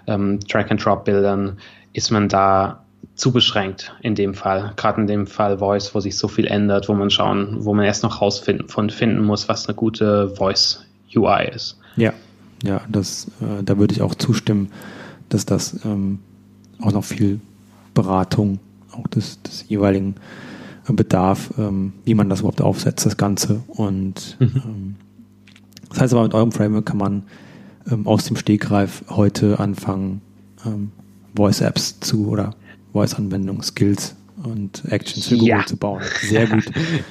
ähm, 0.09 0.41
Track-and-Drop-Bildern, 0.41 1.59
ist 1.97 2.11
man 2.11 2.29
da 2.29 2.85
zu 3.15 3.33
beschränkt 3.33 3.95
in 4.03 4.15
dem 4.15 4.35
Fall. 4.35 4.73
Gerade 4.77 5.01
in 5.01 5.07
dem 5.07 5.27
Fall 5.27 5.59
Voice, 5.59 5.95
wo 5.95 6.01
sich 6.01 6.17
so 6.19 6.29
viel 6.29 6.47
ändert, 6.47 6.89
wo 6.89 6.95
man 6.95 7.11
schauen, 7.11 7.65
wo 7.65 7.73
man 7.73 7.87
erst 7.87 8.03
noch 8.03 8.21
rausfinden 8.21 8.69
von 8.69 8.91
finden 8.91 9.25
muss, 9.25 9.49
was 9.49 9.67
eine 9.67 9.75
gute 9.75 10.29
Voice 10.37 10.85
UI 11.15 11.49
ist. 11.55 11.79
Ja, 11.97 12.13
ja, 12.63 12.83
das, 12.89 13.29
äh, 13.41 13.63
da 13.63 13.79
würde 13.79 13.95
ich 13.95 14.03
auch 14.03 14.15
zustimmen, 14.15 14.71
dass 15.31 15.47
das 15.47 15.85
ähm, 15.85 16.19
auch 16.81 16.93
noch 16.93 17.05
viel 17.05 17.41
Beratung 17.95 18.59
auch 18.93 19.07
des, 19.09 19.41
des 19.43 19.69
jeweiligen 19.69 20.17
Bedarf, 20.89 21.51
ähm, 21.59 21.95
wie 22.05 22.15
man 22.15 22.29
das 22.29 22.41
überhaupt 22.41 22.61
aufsetzt, 22.61 23.07
das 23.07 23.17
Ganze. 23.17 23.63
Und 23.67 24.37
mhm. 24.39 24.63
ähm, 24.65 24.95
das 25.89 26.01
heißt 26.01 26.13
aber, 26.13 26.25
mit 26.25 26.35
eurem 26.35 26.53
Framework 26.53 26.87
kann 26.87 26.99
man 26.99 27.23
ähm, 27.91 28.07
aus 28.07 28.25
dem 28.25 28.37
Stegreif 28.37 29.05
heute 29.09 29.59
anfangen, 29.59 30.21
ähm, 30.65 30.93
Voice-Apps 31.37 32.01
zu 32.01 32.29
oder 32.29 32.55
Voice-Anwendungen, 32.93 33.63
Skills 33.63 34.17
und 34.43 34.85
Actions 34.91 35.27
für 35.27 35.37
Google 35.37 35.49
ja. 35.49 35.67
zu 35.67 35.77
bauen. 35.77 36.03
Sehr 36.21 36.47
gut. 36.47 36.65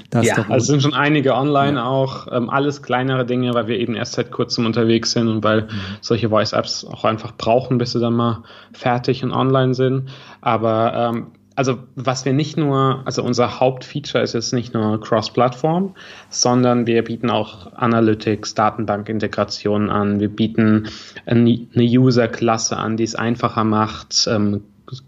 Das 0.10 0.26
ja, 0.26 0.46
also 0.50 0.68
sind 0.68 0.82
schon 0.82 0.94
einige 0.94 1.36
online 1.36 1.78
ja. 1.78 1.86
auch, 1.86 2.28
ähm, 2.32 2.50
alles 2.50 2.82
kleinere 2.82 3.26
Dinge, 3.26 3.54
weil 3.54 3.68
wir 3.68 3.80
eben 3.80 3.96
erst 3.96 4.14
seit 4.14 4.32
kurzem 4.32 4.66
unterwegs 4.66 5.12
sind 5.12 5.28
und 5.28 5.44
weil 5.44 5.64
mhm. 5.64 5.68
solche 6.02 6.30
Voice-Apps 6.30 6.86
auch 6.86 7.04
einfach 7.04 7.36
brauchen, 7.36 7.78
bis 7.78 7.92
sie 7.92 8.00
dann 8.00 8.14
mal 8.14 8.44
fertig 8.74 9.24
und 9.24 9.32
online 9.32 9.74
sind. 9.74 10.10
Aber 10.42 10.94
ähm, 11.14 11.28
also 11.56 11.80
was 11.96 12.26
wir 12.26 12.34
nicht 12.34 12.58
nur, 12.58 13.02
also 13.06 13.24
unser 13.24 13.60
Hauptfeature 13.60 14.24
ist 14.24 14.34
jetzt 14.34 14.54
nicht 14.54 14.74
nur 14.74 15.00
Cross-Plattform, 15.00 15.96
sondern 16.30 16.86
wir 16.86 17.04
bieten 17.04 17.30
auch 17.30 17.74
Analytics, 17.74 18.56
Datenbankintegrationen 18.56 19.90
an. 19.90 20.20
Wir 20.20 20.30
bieten 20.30 20.90
eine 21.26 21.68
User-Klasse 21.78 22.78
an, 22.78 22.98
die 22.98 23.04
es 23.04 23.16
einfacher 23.16 23.64
macht, 23.64 24.28
ähm, 24.30 24.64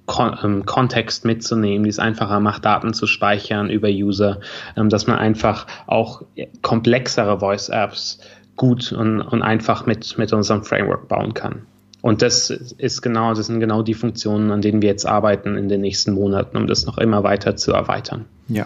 Kon 0.08 0.36
ähm, 0.44 0.66
Kontext 0.66 1.24
mitzunehmen, 1.24 1.84
die 1.84 1.92
es 1.92 2.00
einfacher 2.00 2.40
macht, 2.40 2.66
Daten 2.66 2.96
zu 2.96 3.06
speichern 3.06 3.70
über 3.70 3.90
User, 3.90 4.40
ähm, 4.76 4.90
dass 4.90 5.06
man 5.06 5.20
einfach 5.20 5.68
auch 5.86 6.24
komplexere 6.64 7.40
Voice-Apps 7.40 8.20
gut 8.56 8.92
und, 8.92 9.22
und 9.22 9.44
einfach 9.44 9.86
mit, 9.86 10.18
mit 10.18 10.34
unserem 10.34 10.64
Framework 10.64 11.08
bauen 11.08 11.36
kann. 11.36 11.68
Und 12.08 12.22
das 12.22 12.50
ist 12.50 13.02
genau, 13.02 13.34
das 13.34 13.48
sind 13.48 13.60
genau 13.60 13.84
die 13.84 13.94
Funktionen, 13.94 14.50
an 14.52 14.62
denen 14.62 14.82
wir 14.82 14.88
jetzt 14.88 15.06
arbeiten 15.06 15.58
in 15.58 15.68
den 15.68 15.82
nächsten 15.82 16.14
Monaten, 16.14 16.56
um 16.56 16.66
das 16.66 16.86
noch 16.86 16.98
immer 16.98 17.24
weiter 17.24 17.58
zu 17.58 17.74
erweitern. 17.74 18.24
Ja. 18.48 18.66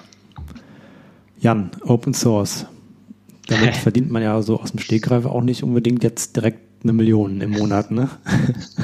Jan, 1.40 1.72
Open 1.84 2.14
Source. 2.14 2.68
Damit 3.48 3.78
verdient 3.78 4.12
man 4.12 4.22
ja 4.22 4.40
so 4.44 4.60
aus 4.60 4.74
dem 4.74 4.80
Stegreif 4.80 5.26
auch 5.26 5.42
nicht 5.42 5.64
unbedingt 5.64 6.04
jetzt 6.04 6.36
direkt 6.36 6.84
eine 6.84 6.94
Million 6.94 7.42
im 7.42 7.50
Monat, 7.50 7.90
ne? 7.90 8.12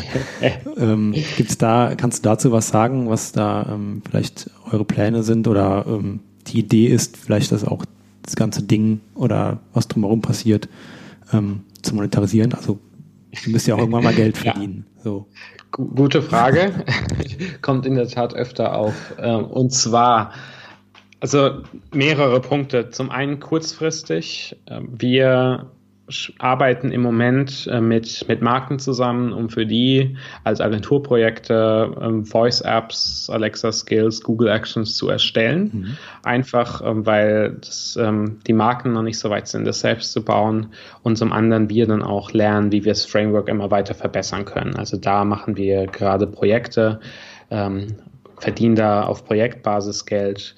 ähm, 0.78 1.14
gibt's 1.36 1.60
da, 1.60 1.94
kannst 1.96 2.26
du 2.26 2.30
dazu 2.30 2.52
was 2.52 2.70
sagen, 2.70 3.12
was 3.12 3.34
da 3.34 3.68
ähm, 3.72 4.02
vielleicht 4.10 4.50
eure 4.72 4.86
Pläne 4.86 5.22
sind 5.22 5.48
oder 5.48 5.86
ähm, 5.88 6.22
die 6.48 6.58
Idee 6.58 6.88
ist, 6.88 7.16
vielleicht 7.16 7.52
das 7.52 7.64
auch 7.64 7.86
das 8.24 8.36
ganze 8.36 8.64
Ding 8.64 9.02
oder 9.14 9.60
was 9.76 9.88
drumherum 9.88 10.24
passiert, 10.24 10.68
ähm, 11.32 11.60
zu 11.84 11.94
monetarisieren? 11.94 12.56
Also 12.56 12.80
Du 13.44 13.52
müsst 13.52 13.68
ja 13.68 13.76
auch 13.76 13.80
irgendwann 13.80 14.04
mal 14.04 14.14
Geld 14.14 14.38
verdienen. 14.38 14.86
Ja. 14.98 15.04
So. 15.04 15.28
Gute 15.72 16.22
Frage. 16.22 16.72
Kommt 17.62 17.86
in 17.86 17.96
der 17.96 18.08
Tat 18.08 18.34
öfter 18.34 18.76
auf. 18.76 18.94
Ähm, 19.20 19.46
und 19.46 19.72
zwar, 19.72 20.32
also 21.20 21.62
mehrere 21.94 22.40
Punkte. 22.42 22.90
Zum 22.90 23.12
einen 23.12 23.40
kurzfristig. 23.40 24.56
Ähm, 24.68 24.90
wir 24.98 25.72
arbeiten 26.40 26.92
im 26.92 27.02
Moment 27.02 27.68
äh, 27.72 27.82
mit, 27.82 28.26
mit 28.28 28.42
Marken 28.42 28.80
zusammen, 28.80 29.34
um 29.34 29.50
für 29.50 29.66
die 29.66 30.18
als 30.44 30.62
Agenturprojekte 30.62 31.96
ähm, 32.02 32.26
Voice 32.26 32.62
Apps, 32.62 33.30
Alexa 33.30 33.72
Skills, 33.72 34.22
Google 34.22 34.48
Actions 34.48 34.96
zu 34.96 35.10
erstellen. 35.10 35.72
Mhm. 35.74 35.98
Einfach, 36.24 36.82
ähm, 36.86 37.06
weil 37.06 37.58
das, 37.60 37.98
ähm, 38.02 38.40
die 38.48 38.54
Marken 38.54 38.94
noch 38.94 39.04
nicht 39.04 39.20
so 39.20 39.30
weit 39.30 39.48
sind, 39.48 39.66
das 39.66 39.82
selbst 39.82 40.14
zu 40.14 40.24
bauen 40.24 40.68
und 41.04 41.18
zum 41.18 41.34
anderen 41.34 41.70
wir 41.70 41.86
dann 41.88 42.04
auch 42.04 42.32
lernen, 42.32 42.72
wie 42.72 42.86
wir 42.86 42.94
das 42.94 43.06
Framework 43.06 43.50
immer 43.50 43.70
weiter 43.70 43.94
verbessern 43.94 44.46
können. 44.46 44.76
Also 44.76 44.96
da 44.96 45.26
machen 45.26 45.58
wir 45.58 45.88
gerade 45.88 46.26
Projekte, 46.26 47.02
ähm, 47.52 47.88
verdienen 48.40 48.76
da 48.76 49.04
auf 49.04 49.26
Projektbasis 49.26 50.06
Geld 50.06 50.56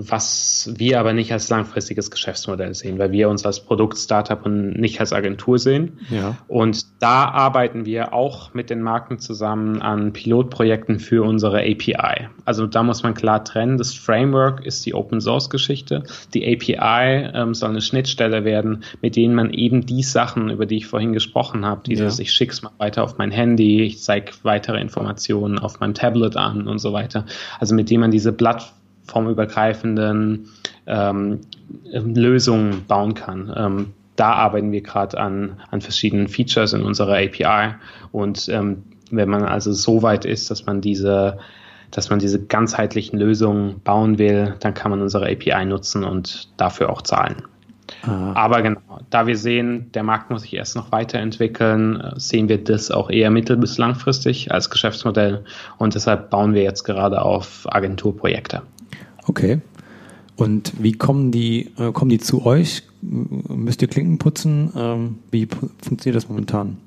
was 0.00 0.70
wir 0.76 1.00
aber 1.00 1.12
nicht 1.12 1.32
als 1.32 1.48
langfristiges 1.48 2.10
Geschäftsmodell 2.10 2.72
sehen, 2.74 2.98
weil 2.98 3.10
wir 3.10 3.28
uns 3.28 3.44
als 3.44 3.60
Produkt-Startup 3.60 4.44
und 4.46 4.78
nicht 4.78 5.00
als 5.00 5.12
Agentur 5.12 5.58
sehen. 5.58 5.98
Ja. 6.08 6.36
Und 6.46 6.86
da 7.00 7.24
arbeiten 7.24 7.84
wir 7.84 8.12
auch 8.12 8.54
mit 8.54 8.70
den 8.70 8.80
Marken 8.80 9.18
zusammen 9.18 9.82
an 9.82 10.12
Pilotprojekten 10.12 11.00
für 11.00 11.24
unsere 11.24 11.58
API. 11.60 12.28
Also 12.44 12.66
da 12.66 12.84
muss 12.84 13.02
man 13.02 13.14
klar 13.14 13.44
trennen, 13.44 13.76
das 13.76 13.94
Framework 13.94 14.64
ist 14.64 14.86
die 14.86 14.94
Open-Source-Geschichte. 14.94 16.04
Die 16.32 16.46
API 16.46 17.30
ähm, 17.34 17.54
soll 17.54 17.70
eine 17.70 17.80
Schnittstelle 17.80 18.44
werden, 18.44 18.84
mit 19.02 19.16
denen 19.16 19.34
man 19.34 19.52
eben 19.52 19.84
die 19.84 20.04
Sachen, 20.04 20.50
über 20.50 20.66
die 20.66 20.76
ich 20.76 20.86
vorhin 20.86 21.12
gesprochen 21.12 21.66
habe, 21.66 21.82
dieses 21.86 22.18
ja. 22.18 22.22
ich 22.22 22.32
schick's 22.32 22.62
mal 22.62 22.70
weiter 22.78 23.02
auf 23.02 23.18
mein 23.18 23.32
Handy, 23.32 23.82
ich 23.82 24.00
zeige 24.00 24.32
weitere 24.44 24.80
Informationen 24.80 25.58
auf 25.58 25.80
meinem 25.80 25.94
Tablet 25.94 26.36
an 26.36 26.68
und 26.68 26.78
so 26.78 26.92
weiter. 26.92 27.26
Also 27.58 27.74
mit 27.74 27.90
dem 27.90 28.00
man 28.00 28.12
diese 28.12 28.32
Plattform 28.32 28.77
formübergreifenden 29.08 30.48
ähm, 30.86 31.40
Lösungen 31.92 32.84
bauen 32.86 33.14
kann. 33.14 33.52
Ähm, 33.56 33.86
da 34.16 34.32
arbeiten 34.32 34.72
wir 34.72 34.82
gerade 34.82 35.18
an, 35.18 35.60
an 35.70 35.80
verschiedenen 35.80 36.28
Features 36.28 36.72
in 36.72 36.82
unserer 36.82 37.14
API. 37.16 37.74
Und 38.12 38.48
ähm, 38.48 38.84
wenn 39.10 39.28
man 39.28 39.44
also 39.44 39.72
so 39.72 40.02
weit 40.02 40.24
ist, 40.24 40.50
dass 40.50 40.66
man 40.66 40.80
diese 40.80 41.38
dass 41.90 42.10
man 42.10 42.18
diese 42.18 42.44
ganzheitlichen 42.44 43.18
Lösungen 43.18 43.80
bauen 43.80 44.18
will, 44.18 44.54
dann 44.60 44.74
kann 44.74 44.90
man 44.90 45.00
unsere 45.00 45.24
API 45.30 45.64
nutzen 45.64 46.04
und 46.04 46.48
dafür 46.58 46.90
auch 46.90 47.02
zahlen. 47.02 47.36
Ah. 48.02 48.32
Aber 48.34 48.62
genau, 48.62 49.00
da 49.10 49.26
wir 49.26 49.36
sehen, 49.36 49.90
der 49.92 50.02
Markt 50.02 50.30
muss 50.30 50.42
sich 50.42 50.54
erst 50.54 50.76
noch 50.76 50.92
weiterentwickeln, 50.92 52.12
sehen 52.16 52.48
wir 52.48 52.62
das 52.62 52.90
auch 52.90 53.08
eher 53.10 53.30
mittel- 53.30 53.56
bis 53.56 53.78
langfristig 53.78 54.52
als 54.52 54.68
Geschäftsmodell 54.68 55.44
und 55.78 55.94
deshalb 55.94 56.30
bauen 56.30 56.52
wir 56.52 56.62
jetzt 56.62 56.84
gerade 56.84 57.22
auf 57.22 57.66
Agenturprojekte. 57.66 58.62
Okay. 59.28 59.60
Und 60.36 60.72
wie 60.78 60.92
kommen 60.92 61.30
die, 61.30 61.72
äh, 61.78 61.92
kommen 61.92 62.10
die 62.10 62.18
zu 62.18 62.46
euch? 62.46 62.82
Müsst 63.02 63.82
ihr 63.82 63.88
Klinken 63.88 64.18
putzen? 64.18 64.72
Ähm, 64.76 65.18
wie 65.30 65.46
funktioniert 65.82 66.16
das 66.16 66.28
momentan? 66.28 66.78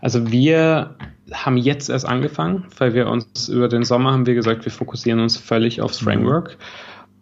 Also 0.00 0.30
wir 0.30 0.94
haben 1.32 1.56
jetzt 1.56 1.88
erst 1.88 2.06
angefangen, 2.06 2.64
weil 2.78 2.94
wir 2.94 3.08
uns 3.08 3.48
über 3.48 3.68
den 3.68 3.82
Sommer 3.84 4.12
haben 4.12 4.26
wir 4.26 4.34
gesagt, 4.34 4.64
wir 4.64 4.72
fokussieren 4.72 5.20
uns 5.20 5.36
völlig 5.36 5.80
aufs 5.80 6.00
mhm. 6.00 6.04
Framework. 6.06 6.58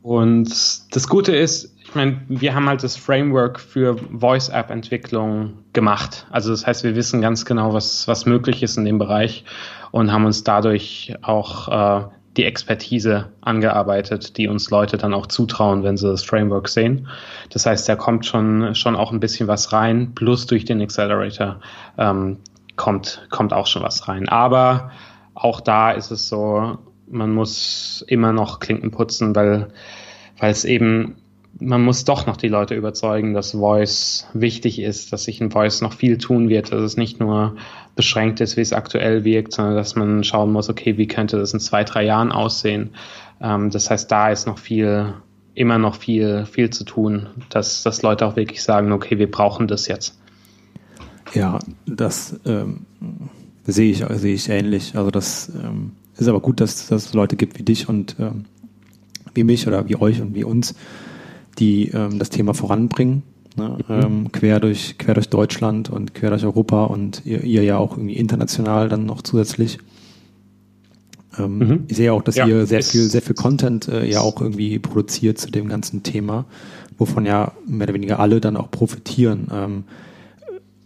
Und 0.02 0.50
das 0.94 1.08
Gute 1.08 1.34
ist, 1.34 1.74
ich 1.82 1.94
meine, 1.94 2.20
wir 2.28 2.54
haben 2.54 2.68
halt 2.68 2.82
das 2.82 2.96
Framework 2.96 3.60
für 3.60 3.96
Voice-App-Entwicklung 4.12 5.54
gemacht. 5.72 6.26
Also 6.30 6.50
das 6.50 6.66
heißt, 6.66 6.84
wir 6.84 6.96
wissen 6.96 7.20
ganz 7.20 7.44
genau, 7.44 7.72
was, 7.72 8.08
was 8.08 8.26
möglich 8.26 8.62
ist 8.62 8.76
in 8.76 8.84
dem 8.84 8.98
Bereich 8.98 9.44
und 9.92 10.12
haben 10.12 10.24
uns 10.24 10.42
dadurch 10.42 11.14
auch 11.22 11.68
äh, 11.68 12.04
die 12.36 12.44
Expertise 12.44 13.32
angearbeitet, 13.40 14.36
die 14.36 14.48
uns 14.48 14.70
Leute 14.70 14.96
dann 14.96 15.14
auch 15.14 15.26
zutrauen, 15.26 15.84
wenn 15.84 15.96
sie 15.96 16.08
das 16.08 16.24
Framework 16.24 16.68
sehen. 16.68 17.08
Das 17.50 17.66
heißt, 17.66 17.88
da 17.88 17.96
kommt 17.96 18.26
schon, 18.26 18.74
schon 18.74 18.96
auch 18.96 19.12
ein 19.12 19.20
bisschen 19.20 19.48
was 19.48 19.72
rein, 19.72 20.14
plus 20.14 20.46
durch 20.46 20.64
den 20.64 20.80
Accelerator 20.80 21.60
ähm, 21.96 22.38
kommt, 22.76 23.26
kommt 23.30 23.52
auch 23.52 23.66
schon 23.66 23.82
was 23.82 24.08
rein. 24.08 24.28
Aber 24.28 24.90
auch 25.34 25.60
da 25.60 25.92
ist 25.92 26.10
es 26.10 26.28
so, 26.28 26.78
man 27.06 27.32
muss 27.32 28.04
immer 28.08 28.32
noch 28.32 28.60
Klinken 28.60 28.90
putzen, 28.90 29.34
weil, 29.36 29.68
weil 30.38 30.50
es 30.50 30.64
eben 30.64 31.16
man 31.60 31.82
muss 31.82 32.04
doch 32.04 32.26
noch 32.26 32.36
die 32.36 32.48
Leute 32.48 32.74
überzeugen, 32.74 33.34
dass 33.34 33.52
Voice 33.52 34.26
wichtig 34.32 34.80
ist, 34.80 35.12
dass 35.12 35.24
sich 35.24 35.40
in 35.40 35.50
Voice 35.50 35.80
noch 35.80 35.92
viel 35.92 36.18
tun 36.18 36.48
wird, 36.48 36.72
dass 36.72 36.82
es 36.82 36.96
nicht 36.96 37.20
nur 37.20 37.56
beschränkt 37.94 38.40
ist, 38.40 38.56
wie 38.56 38.60
es 38.60 38.72
aktuell 38.72 39.24
wirkt, 39.24 39.52
sondern 39.52 39.76
dass 39.76 39.94
man 39.94 40.24
schauen 40.24 40.52
muss, 40.52 40.68
okay, 40.68 40.96
wie 40.96 41.06
könnte 41.06 41.38
das 41.38 41.52
in 41.52 41.60
zwei, 41.60 41.84
drei 41.84 42.04
Jahren 42.04 42.32
aussehen. 42.32 42.90
Ähm, 43.40 43.70
das 43.70 43.90
heißt, 43.90 44.10
da 44.10 44.30
ist 44.30 44.46
noch 44.46 44.58
viel, 44.58 45.14
immer 45.54 45.78
noch 45.78 45.96
viel, 45.96 46.46
viel 46.46 46.70
zu 46.70 46.84
tun, 46.84 47.28
dass, 47.50 47.82
dass 47.82 48.02
Leute 48.02 48.26
auch 48.26 48.36
wirklich 48.36 48.62
sagen, 48.62 48.90
okay, 48.92 49.18
wir 49.18 49.30
brauchen 49.30 49.68
das 49.68 49.86
jetzt. 49.86 50.18
Ja, 51.34 51.58
das 51.86 52.38
ähm, 52.44 52.86
sehe 53.64 53.90
ich, 53.90 54.04
sehe 54.18 54.34
ich 54.34 54.48
ähnlich. 54.48 54.96
Also 54.96 55.10
das 55.10 55.50
ähm, 55.54 55.92
ist 56.16 56.28
aber 56.28 56.40
gut, 56.40 56.60
dass, 56.60 56.88
dass 56.88 57.06
es 57.06 57.14
Leute 57.14 57.36
gibt 57.36 57.58
wie 57.58 57.62
dich 57.62 57.88
und 57.88 58.16
ähm, 58.18 58.44
wie 59.34 59.44
mich 59.44 59.66
oder 59.66 59.88
wie 59.88 59.96
euch 59.96 60.20
und 60.20 60.34
wie 60.34 60.44
uns, 60.44 60.74
die 61.54 61.88
ähm, 61.88 62.18
das 62.18 62.30
Thema 62.30 62.54
voranbringen, 62.54 63.22
ne? 63.56 63.78
mhm. 63.88 63.94
ähm, 63.94 64.32
quer, 64.32 64.60
durch, 64.60 64.98
quer 64.98 65.14
durch 65.14 65.28
Deutschland 65.28 65.90
und 65.90 66.14
quer 66.14 66.30
durch 66.30 66.44
Europa 66.44 66.84
und 66.84 67.22
ihr, 67.24 67.42
ihr 67.44 67.62
ja 67.62 67.78
auch 67.78 67.96
irgendwie 67.96 68.16
international 68.16 68.88
dann 68.88 69.06
noch 69.06 69.22
zusätzlich. 69.22 69.78
Ähm, 71.38 71.58
mhm. 71.58 71.84
Ich 71.88 71.96
sehe 71.96 72.12
auch, 72.12 72.22
dass 72.22 72.36
ja, 72.36 72.46
ihr 72.46 72.66
sehr 72.66 72.82
viel, 72.82 73.08
sehr 73.08 73.22
viel 73.22 73.34
Content 73.34 73.88
äh, 73.88 74.04
ja 74.06 74.20
auch 74.20 74.40
irgendwie 74.40 74.78
produziert 74.78 75.38
zu 75.38 75.50
dem 75.50 75.68
ganzen 75.68 76.02
Thema, 76.02 76.44
wovon 76.98 77.26
ja 77.26 77.52
mehr 77.66 77.86
oder 77.86 77.94
weniger 77.94 78.20
alle 78.20 78.40
dann 78.40 78.56
auch 78.56 78.70
profitieren. 78.70 79.48
Ähm, 79.52 79.84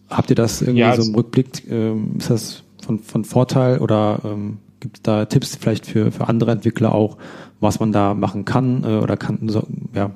habt 0.08 0.30
ihr 0.30 0.36
das 0.36 0.62
irgendwie 0.62 0.80
ja, 0.80 0.96
so 0.96 1.02
im 1.02 1.14
Rückblick? 1.14 1.70
Ähm, 1.70 2.14
ist 2.18 2.30
das 2.30 2.62
von, 2.82 3.00
von 3.00 3.24
Vorteil 3.24 3.78
oder 3.78 4.20
ähm, 4.24 4.58
Gibt 4.80 4.98
es 4.98 5.02
da 5.02 5.24
Tipps 5.24 5.56
vielleicht 5.56 5.86
für, 5.86 6.12
für 6.12 6.28
andere 6.28 6.52
Entwickler 6.52 6.94
auch, 6.94 7.16
was 7.60 7.80
man 7.80 7.92
da 7.92 8.14
machen 8.14 8.44
kann 8.44 8.84
äh, 8.84 8.98
oder 8.98 9.16
kann, 9.16 9.48
so, 9.48 9.66
ja, 9.94 10.12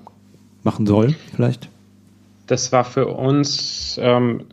machen 0.64 0.86
soll 0.86 1.14
vielleicht? 1.34 1.68
Das 2.46 2.72
war 2.72 2.84
für 2.84 3.06
uns 3.06 3.98
ähm, 4.02 4.46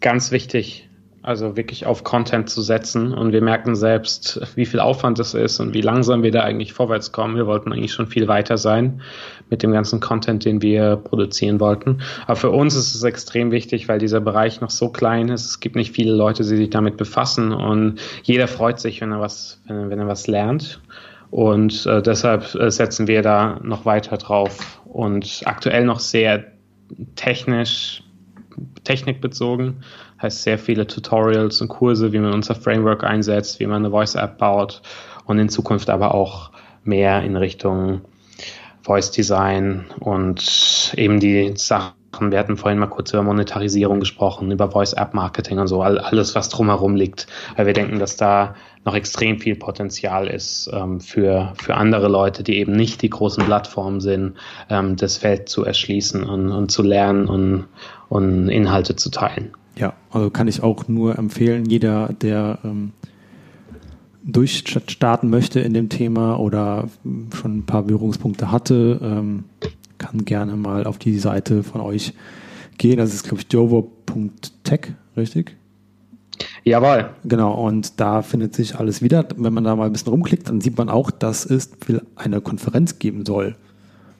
ganz 0.00 0.30
wichtig, 0.30 0.88
also 1.22 1.56
wirklich 1.56 1.86
auf 1.86 2.04
Content 2.04 2.48
zu 2.48 2.62
setzen. 2.62 3.12
Und 3.12 3.32
wir 3.32 3.42
merken 3.42 3.74
selbst, 3.74 4.40
wie 4.54 4.66
viel 4.66 4.80
Aufwand 4.80 5.18
das 5.18 5.34
ist 5.34 5.60
und 5.60 5.74
wie 5.74 5.80
langsam 5.80 6.22
wir 6.22 6.30
da 6.30 6.42
eigentlich 6.42 6.72
vorwärts 6.72 7.12
kommen. 7.12 7.36
Wir 7.36 7.46
wollten 7.46 7.72
eigentlich 7.72 7.92
schon 7.92 8.06
viel 8.06 8.28
weiter 8.28 8.56
sein 8.56 9.02
mit 9.50 9.62
dem 9.62 9.72
ganzen 9.72 10.00
Content, 10.00 10.44
den 10.44 10.62
wir 10.62 10.96
produzieren 10.96 11.60
wollten. 11.60 12.00
Aber 12.26 12.36
für 12.36 12.50
uns 12.50 12.74
ist 12.74 12.94
es 12.94 13.02
extrem 13.02 13.50
wichtig, 13.50 13.88
weil 13.88 13.98
dieser 13.98 14.20
Bereich 14.20 14.60
noch 14.60 14.70
so 14.70 14.88
klein 14.88 15.28
ist. 15.28 15.46
Es 15.46 15.60
gibt 15.60 15.76
nicht 15.76 15.94
viele 15.94 16.12
Leute, 16.12 16.42
die 16.42 16.56
sich 16.56 16.70
damit 16.70 16.96
befassen 16.96 17.52
und 17.52 18.00
jeder 18.22 18.48
freut 18.48 18.80
sich, 18.80 19.00
wenn 19.00 19.12
er 19.12 19.20
was, 19.20 19.60
wenn 19.66 19.76
er, 19.76 19.90
wenn 19.90 19.98
er 19.98 20.08
was 20.08 20.26
lernt. 20.26 20.80
Und 21.30 21.86
äh, 21.86 22.02
deshalb 22.02 22.54
äh, 22.54 22.70
setzen 22.70 23.06
wir 23.06 23.22
da 23.22 23.60
noch 23.62 23.84
weiter 23.84 24.16
drauf 24.16 24.80
und 24.86 25.42
aktuell 25.44 25.84
noch 25.84 26.00
sehr 26.00 26.44
technisch, 27.16 28.02
technikbezogen 28.84 29.84
heißt 30.20 30.42
sehr 30.42 30.58
viele 30.58 30.86
Tutorials 30.86 31.60
und 31.60 31.68
Kurse, 31.68 32.12
wie 32.12 32.18
man 32.18 32.32
unser 32.32 32.54
Framework 32.54 33.04
einsetzt, 33.04 33.60
wie 33.60 33.66
man 33.66 33.84
eine 33.84 33.90
Voice-App 33.90 34.38
baut 34.38 34.82
und 35.26 35.38
in 35.38 35.48
Zukunft 35.48 35.90
aber 35.90 36.14
auch 36.14 36.50
mehr 36.82 37.22
in 37.22 37.36
Richtung 37.36 38.02
Voice 38.82 39.10
Design 39.10 39.84
und 40.00 40.92
eben 40.96 41.20
die 41.20 41.52
Sachen. 41.56 41.97
Wir 42.20 42.38
hatten 42.38 42.56
vorhin 42.56 42.78
mal 42.78 42.86
kurz 42.86 43.12
über 43.12 43.22
Monetarisierung 43.22 44.00
gesprochen, 44.00 44.50
über 44.50 44.70
Voice 44.70 44.94
App 44.94 45.14
Marketing 45.14 45.58
und 45.58 45.68
so, 45.68 45.82
alles, 45.82 46.34
was 46.34 46.48
drumherum 46.48 46.96
liegt, 46.96 47.26
weil 47.56 47.66
wir 47.66 47.74
denken, 47.74 47.98
dass 47.98 48.16
da 48.16 48.54
noch 48.84 48.94
extrem 48.94 49.38
viel 49.38 49.54
Potenzial 49.54 50.26
ist 50.26 50.70
ähm, 50.72 51.00
für, 51.00 51.52
für 51.62 51.74
andere 51.74 52.08
Leute, 52.08 52.42
die 52.42 52.56
eben 52.56 52.72
nicht 52.72 53.02
die 53.02 53.10
großen 53.10 53.44
Plattformen 53.44 54.00
sind, 54.00 54.34
ähm, 54.70 54.96
das 54.96 55.18
Feld 55.18 55.48
zu 55.48 55.64
erschließen 55.64 56.24
und, 56.24 56.50
und 56.50 56.70
zu 56.70 56.82
lernen 56.82 57.28
und, 57.28 57.66
und 58.08 58.48
Inhalte 58.48 58.96
zu 58.96 59.10
teilen. 59.10 59.52
Ja, 59.76 59.92
also 60.10 60.30
kann 60.30 60.48
ich 60.48 60.62
auch 60.62 60.88
nur 60.88 61.18
empfehlen, 61.18 61.66
jeder, 61.66 62.08
der 62.20 62.58
ähm, 62.64 62.92
durchstarten 64.24 65.30
möchte 65.30 65.60
in 65.60 65.72
dem 65.72 65.88
Thema 65.88 66.38
oder 66.38 66.88
schon 67.34 67.58
ein 67.58 67.66
paar 67.66 67.82
Berührungspunkte 67.82 68.50
hatte, 68.50 68.98
ähm, 69.02 69.44
kann 69.98 70.24
gerne 70.24 70.56
mal 70.56 70.86
auf 70.86 70.98
die 70.98 71.18
Seite 71.18 71.62
von 71.62 71.80
euch 71.80 72.14
gehen. 72.78 72.98
Das 72.98 73.12
ist, 73.12 73.24
glaube 73.24 73.42
ich, 73.42 73.52
jovo.tech, 73.52 74.92
richtig? 75.16 75.56
Jawohl. 76.64 77.10
Genau, 77.24 77.54
und 77.54 77.98
da 78.00 78.22
findet 78.22 78.54
sich 78.54 78.76
alles 78.76 79.02
wieder. 79.02 79.26
Wenn 79.36 79.52
man 79.52 79.64
da 79.64 79.74
mal 79.74 79.86
ein 79.86 79.92
bisschen 79.92 80.10
rumklickt, 80.10 80.48
dann 80.48 80.60
sieht 80.60 80.78
man 80.78 80.88
auch, 80.88 81.10
dass 81.10 81.44
es 81.44 81.70
eine 82.16 82.40
Konferenz 82.40 82.98
geben 82.98 83.24
soll. 83.26 83.56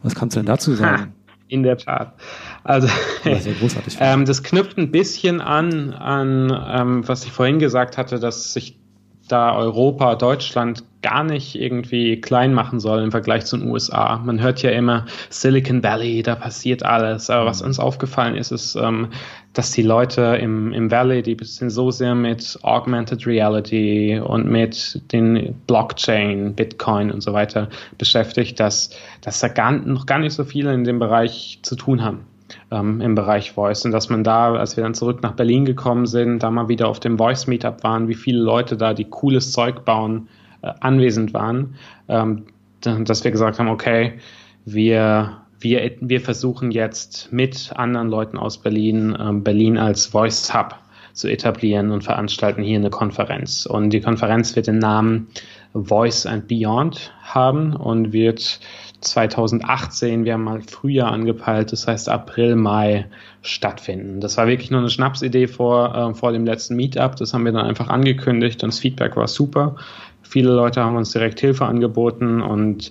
Was 0.03 0.15
kannst 0.15 0.37
du 0.37 0.41
denn 0.41 0.47
dazu 0.47 0.75
sagen? 0.75 1.03
Ha. 1.03 1.09
In 1.49 1.63
der 1.63 1.79
Tat. 1.79 2.13
Also 2.63 2.89
ähm, 4.01 4.25
das 4.27 4.43
knüpft 4.43 4.77
ein 4.77 4.91
bisschen 4.91 5.41
an, 5.41 5.95
an 5.95 6.55
ähm, 6.69 7.09
was 7.09 7.25
ich 7.25 7.33
vorhin 7.33 7.59
gesagt 7.59 7.97
hatte, 7.97 8.19
dass 8.19 8.53
sich 8.53 8.79
da 9.29 9.57
Europa, 9.57 10.15
Deutschland 10.15 10.85
gar 11.03 11.23
nicht 11.23 11.55
irgendwie 11.55 12.21
klein 12.21 12.53
machen 12.53 12.81
soll 12.81 13.03
im 13.03 13.11
Vergleich 13.11 13.45
zu 13.45 13.57
den 13.57 13.69
USA. 13.69 14.21
Man 14.25 14.41
hört 14.41 14.63
ja 14.63 14.71
immer 14.71 15.07
Silicon 15.31 15.83
Valley, 15.83 16.23
da 16.23 16.35
passiert 16.35 16.83
alles. 16.83 17.31
Aber 17.31 17.47
was 17.47 17.61
mhm. 17.61 17.69
uns 17.69 17.79
aufgefallen 17.79 18.37
ist, 18.37 18.51
ist, 18.51 18.75
ähm, 18.75 19.09
dass 19.53 19.71
die 19.71 19.83
Leute 19.83 20.39
im, 20.41 20.73
im 20.73 20.91
Valley, 20.91 21.23
die 21.23 21.37
sind 21.43 21.71
so 21.71 21.91
sehr 21.91 22.15
mit 22.15 22.59
Augmented 22.63 23.27
Reality 23.27 24.21
und 24.25 24.51
mit 24.51 25.01
den 25.13 25.55
Blockchain, 25.67 26.55
Bitcoin 26.55 27.11
und 27.11 27.23
so 27.23 27.33
weiter 27.33 27.69
beschäftigt, 27.97 28.59
dass, 28.59 28.91
dass 29.21 29.41
da 29.41 29.49
gar, 29.49 29.73
noch 29.73 30.07
gar 30.07 30.19
nicht 30.19 30.33
so 30.33 30.45
viele 30.45 30.75
in 30.75 30.85
dem 30.85 30.99
Bereich 30.99 31.61
zu 31.63 31.77
tun 31.77 32.03
haben 32.03 32.25
ähm, 32.71 33.01
im 33.01 33.15
Bereich 33.15 33.53
Voice. 33.53 33.85
Und 33.85 33.93
dass 33.93 34.09
man 34.09 34.25
da, 34.25 34.55
als 34.55 34.77
wir 34.77 34.85
dann 34.85 34.95
zurück 34.95 35.23
nach 35.23 35.33
Berlin 35.33 35.65
gekommen 35.65 36.07
sind, 36.07 36.43
da 36.43 36.51
mal 36.51 36.69
wieder 36.69 36.89
auf 36.89 37.01
dem 37.01 37.19
Voice 37.19 37.47
Meetup 37.47 37.83
waren, 37.83 38.09
wie 38.09 38.15
viele 38.15 38.41
Leute 38.41 38.77
da, 38.77 38.95
die 38.95 39.05
cooles 39.05 39.53
Zeug 39.53 39.85
bauen, 39.85 40.29
äh, 40.63 40.73
anwesend 40.81 41.35
waren, 41.35 41.75
ähm, 42.09 42.47
dass 42.81 43.25
wir 43.25 43.31
gesagt 43.31 43.59
haben, 43.59 43.69
okay, 43.69 44.19
wir, 44.65 45.39
wir, 45.61 45.93
wir 46.01 46.21
versuchen 46.21 46.71
jetzt 46.71 47.33
mit 47.33 47.73
anderen 47.75 48.09
Leuten 48.09 48.39
aus 48.39 48.59
Berlin, 48.59 49.17
ähm, 49.19 49.43
Berlin 49.43 49.79
als 49.79 50.07
Voice 50.07 50.55
Hub 50.55 50.77
zu 51.13 51.29
etablieren 51.29 51.91
und 51.91 52.05
veranstalten 52.05 52.63
hier 52.63 52.79
eine 52.79 52.91
Konferenz. 52.91 53.67
Und 53.67 53.91
die 53.91 54.01
Konferenz 54.01 54.55
wird 54.55 54.69
den 54.69 54.79
Namen 54.79 55.27
Voice 55.75 56.27
and 56.27 56.47
Beyond 56.47 57.13
haben 57.23 57.75
und 57.75 58.13
wird 58.13 58.61
2018, 59.01 60.25
wir 60.25 60.33
haben 60.33 60.45
mal 60.45 60.61
Frühjahr 60.63 61.13
angepeilt, 61.13 61.73
das 61.73 61.87
heißt 61.87 62.09
April, 62.09 62.57
Mai 62.57 63.07
stattfinden. 63.43 64.21
Das 64.21 64.37
war 64.37 64.49
wirklich 64.49 64.71
nur 64.71 64.81
eine 64.81 64.91
Schnapsidee 64.91 65.47
vor, 65.47 65.95
äh, 65.95 66.15
vor 66.15 66.33
dem 66.33 66.45
letzten 66.45 66.75
Meetup. 66.75 67.17
Das 67.17 67.33
haben 67.33 67.45
wir 67.45 67.53
dann 67.53 67.67
einfach 67.67 67.89
angekündigt 67.89 68.63
und 68.65 68.73
das 68.73 68.81
Feedback 68.81 69.17
war 69.17 69.29
super. 69.29 69.77
Viele 70.23 70.53
Leute 70.53 70.83
haben 70.83 70.97
uns 70.97 71.13
direkt 71.13 71.41
Hilfe 71.41 71.65
angeboten 71.65 72.43
und 72.43 72.91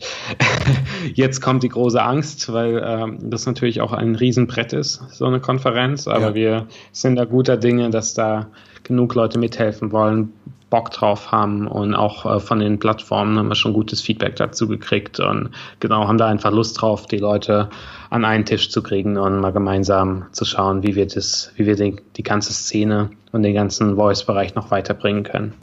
jetzt 1.13 1.41
kommt 1.41 1.61
die 1.61 1.69
große 1.69 2.01
Angst, 2.01 2.51
weil 2.51 2.81
ähm, 2.83 3.29
das 3.29 3.45
natürlich 3.45 3.81
auch 3.81 3.91
ein 3.91 4.15
Riesenbrett 4.15 4.73
ist, 4.73 5.03
so 5.11 5.25
eine 5.25 5.39
Konferenz. 5.39 6.07
Aber 6.07 6.29
ja. 6.29 6.35
wir 6.35 6.67
sind 6.93 7.17
da 7.17 7.25
guter 7.25 7.57
Dinge, 7.57 7.89
dass 7.89 8.13
da 8.13 8.47
genug 8.83 9.13
Leute 9.13 9.37
mithelfen 9.37 9.91
wollen, 9.91 10.33
Bock 10.69 10.91
drauf 10.91 11.31
haben 11.31 11.67
und 11.67 11.95
auch 11.95 12.25
äh, 12.25 12.39
von 12.39 12.59
den 12.59 12.79
Plattformen 12.79 13.37
haben 13.37 13.47
wir 13.47 13.55
schon 13.55 13.73
gutes 13.73 14.01
Feedback 14.01 14.35
dazu 14.35 14.67
gekriegt 14.67 15.19
und 15.19 15.51
genau 15.79 16.07
haben 16.07 16.17
da 16.17 16.27
einfach 16.27 16.51
Lust 16.51 16.81
drauf, 16.81 17.05
die 17.05 17.17
Leute 17.17 17.69
an 18.09 18.25
einen 18.25 18.45
Tisch 18.45 18.69
zu 18.69 18.83
kriegen 18.83 19.17
und 19.17 19.39
mal 19.39 19.51
gemeinsam 19.51 20.25
zu 20.31 20.45
schauen, 20.45 20.83
wie 20.83 20.95
wir 20.95 21.07
das, 21.07 21.51
wie 21.55 21.65
wir 21.65 21.75
die, 21.75 21.95
die 22.17 22.23
ganze 22.23 22.53
Szene 22.53 23.09
und 23.31 23.43
den 23.43 23.53
ganzen 23.53 23.95
Voice-Bereich 23.95 24.55
noch 24.55 24.71
weiterbringen 24.71 25.23
können. 25.23 25.53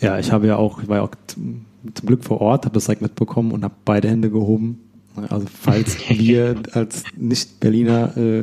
Ja, 0.00 0.18
ich 0.18 0.32
habe 0.32 0.46
ja 0.46 0.56
auch, 0.56 0.82
ich 0.82 0.88
war 0.88 0.98
ja 0.98 1.02
auch 1.02 1.14
zum 1.26 1.66
Glück 2.06 2.24
vor 2.24 2.40
Ort, 2.40 2.64
habe 2.64 2.74
das 2.74 2.84
direkt 2.84 3.02
mitbekommen 3.02 3.52
und 3.52 3.64
habe 3.64 3.74
beide 3.84 4.08
Hände 4.08 4.30
gehoben. 4.30 4.80
Also 5.28 5.46
falls 5.52 5.96
wir 6.08 6.56
als 6.72 7.04
Nicht-Berliner 7.16 8.16
äh, 8.16 8.38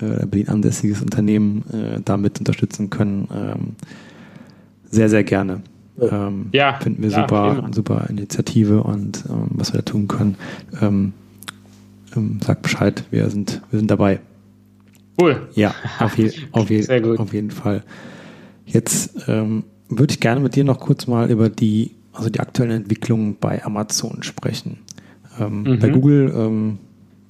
äh, 0.00 0.26
Berlin 0.26 0.48
ansässiges 0.48 1.02
Unternehmen 1.02 1.64
äh, 1.72 2.00
damit 2.04 2.38
unterstützen 2.38 2.90
können, 2.90 3.28
ähm, 3.34 3.76
sehr, 4.90 5.08
sehr 5.08 5.24
gerne. 5.24 5.62
Ähm, 6.00 6.46
ja, 6.52 6.78
finden 6.80 7.02
wir 7.02 7.10
ja, 7.10 7.20
super, 7.22 7.68
super 7.72 8.06
Initiative 8.08 8.82
und 8.82 9.24
ähm, 9.28 9.48
was 9.50 9.72
wir 9.72 9.78
da 9.78 9.84
tun 9.84 10.06
können. 10.06 10.36
Ähm, 10.80 11.12
ähm, 12.16 12.38
sagt 12.44 12.62
Bescheid, 12.62 13.04
wir 13.10 13.28
sind, 13.30 13.62
wir 13.70 13.78
sind 13.78 13.90
dabei. 13.90 14.20
Cool. 15.20 15.48
Ja, 15.54 15.74
auf, 15.98 16.16
je, 16.16 16.30
auf, 16.52 16.70
je, 16.70 17.16
auf 17.18 17.32
jeden 17.32 17.50
Fall. 17.50 17.82
Jetzt 18.64 19.24
ähm, 19.26 19.64
würde 19.88 20.12
ich 20.12 20.20
gerne 20.20 20.40
mit 20.40 20.54
dir 20.54 20.64
noch 20.64 20.78
kurz 20.78 21.06
mal 21.06 21.30
über 21.30 21.48
die, 21.48 21.92
also 22.12 22.30
die 22.30 22.40
aktuellen 22.40 22.70
Entwicklungen 22.70 23.36
bei 23.40 23.64
Amazon 23.64 24.22
sprechen. 24.22 24.78
Ähm, 25.40 25.62
mhm. 25.62 25.78
Bei 25.80 25.88
Google, 25.88 26.32
ähm, 26.36 26.78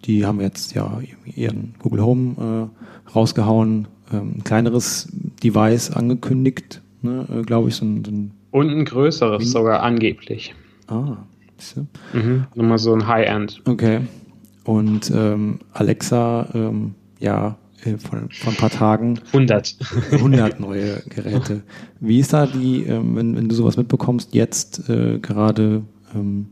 die 0.05 0.27
haben 0.27 0.41
jetzt 0.41 0.75
ja 0.75 1.01
ihren 1.25 1.75
Google 1.79 2.03
Home 2.03 2.71
äh, 2.77 3.11
rausgehauen, 3.11 3.89
ähm, 4.13 4.35
ein 4.37 4.45
kleineres 4.45 5.09
Device 5.43 5.91
angekündigt, 5.91 6.83
ne, 7.03 7.27
äh, 7.33 7.43
glaube 7.43 7.69
ich. 7.69 7.77
So 7.77 7.85
ein, 7.85 8.05
so 8.05 8.11
ein 8.11 8.31
Und 8.51 8.71
ein 8.71 8.85
größeres 8.85 9.39
Mini 9.41 9.51
sogar 9.51 9.83
angeblich. 9.83 10.55
Ah, 10.87 11.19
so. 11.59 11.87
Mhm, 12.13 12.47
nochmal 12.55 12.79
so 12.79 12.95
ein 12.95 13.07
High-End. 13.07 13.63
Okay. 13.67 14.01
Und 14.65 15.11
ähm, 15.15 15.61
Alexa, 15.73 16.49
ähm, 16.55 16.95
ja, 17.19 17.57
äh, 17.85 17.97
von, 17.97 18.29
von 18.31 18.53
ein 18.53 18.57
paar 18.57 18.71
Tagen. 18.71 19.21
100. 19.29 19.77
100 20.13 20.61
neue 20.61 21.03
Geräte. 21.09 21.63
Wie 22.01 22.19
ist 22.19 22.33
da 22.33 22.47
die, 22.47 22.85
ähm, 22.85 23.17
wenn, 23.17 23.37
wenn 23.37 23.49
du 23.49 23.55
sowas 23.55 23.77
mitbekommst, 23.77 24.35
jetzt 24.35 24.89
äh, 24.89 25.19
gerade, 25.19 25.83
ähm, 26.15 26.47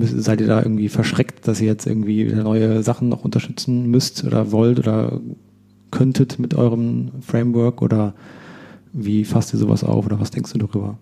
seid 0.00 0.40
ihr 0.42 0.46
da 0.46 0.60
irgendwie 0.60 0.88
verschreckt, 0.88 1.48
dass 1.48 1.60
ihr 1.60 1.68
jetzt 1.68 1.86
irgendwie 1.86 2.24
neue 2.26 2.82
Sachen 2.82 3.08
noch 3.08 3.24
unterstützen 3.24 3.90
müsst 3.90 4.22
oder 4.24 4.52
wollt 4.52 4.78
oder 4.78 5.20
könntet 5.90 6.38
mit 6.38 6.54
eurem 6.54 7.12
Framework 7.22 7.80
oder 7.80 8.14
wie 8.94 9.24
fasst 9.24 9.52
ihr 9.52 9.58
sowas 9.58 9.84
auf 9.84 10.06
oder 10.06 10.20
was 10.20 10.30
denkst 10.30 10.52
du 10.52 10.58
darüber? 10.58 10.96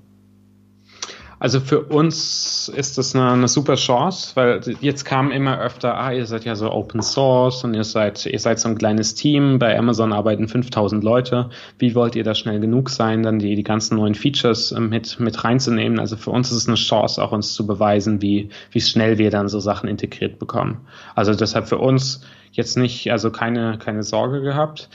Also 1.42 1.58
für 1.58 1.80
uns 1.80 2.72
ist 2.72 2.98
das 2.98 3.16
eine, 3.16 3.32
eine, 3.32 3.48
super 3.48 3.74
Chance, 3.74 4.30
weil 4.36 4.60
jetzt 4.80 5.04
kam 5.04 5.32
immer 5.32 5.58
öfter, 5.58 5.98
ah, 5.98 6.12
ihr 6.12 6.24
seid 6.24 6.44
ja 6.44 6.54
so 6.54 6.70
Open 6.70 7.02
Source 7.02 7.64
und 7.64 7.74
ihr 7.74 7.82
seid, 7.82 8.26
ihr 8.26 8.38
seid 8.38 8.60
so 8.60 8.68
ein 8.68 8.78
kleines 8.78 9.16
Team. 9.16 9.58
Bei 9.58 9.76
Amazon 9.76 10.12
arbeiten 10.12 10.46
5000 10.46 11.02
Leute. 11.02 11.50
Wie 11.80 11.96
wollt 11.96 12.14
ihr 12.14 12.22
da 12.22 12.36
schnell 12.36 12.60
genug 12.60 12.90
sein, 12.90 13.24
dann 13.24 13.40
die, 13.40 13.56
die 13.56 13.64
ganzen 13.64 13.96
neuen 13.96 14.14
Features 14.14 14.70
äh, 14.70 14.78
mit, 14.78 15.18
mit 15.18 15.42
reinzunehmen? 15.42 15.98
Also 15.98 16.16
für 16.16 16.30
uns 16.30 16.52
ist 16.52 16.58
es 16.58 16.68
eine 16.68 16.76
Chance, 16.76 17.20
auch 17.20 17.32
uns 17.32 17.54
zu 17.54 17.66
beweisen, 17.66 18.22
wie, 18.22 18.50
wie 18.70 18.80
schnell 18.80 19.18
wir 19.18 19.32
dann 19.32 19.48
so 19.48 19.58
Sachen 19.58 19.88
integriert 19.88 20.38
bekommen. 20.38 20.82
Also 21.16 21.34
deshalb 21.34 21.66
für 21.66 21.78
uns 21.78 22.20
jetzt 22.52 22.76
nicht, 22.76 23.10
also 23.10 23.30
keine, 23.30 23.78
keine 23.78 24.02
Sorge 24.02 24.40
gehabt 24.40 24.88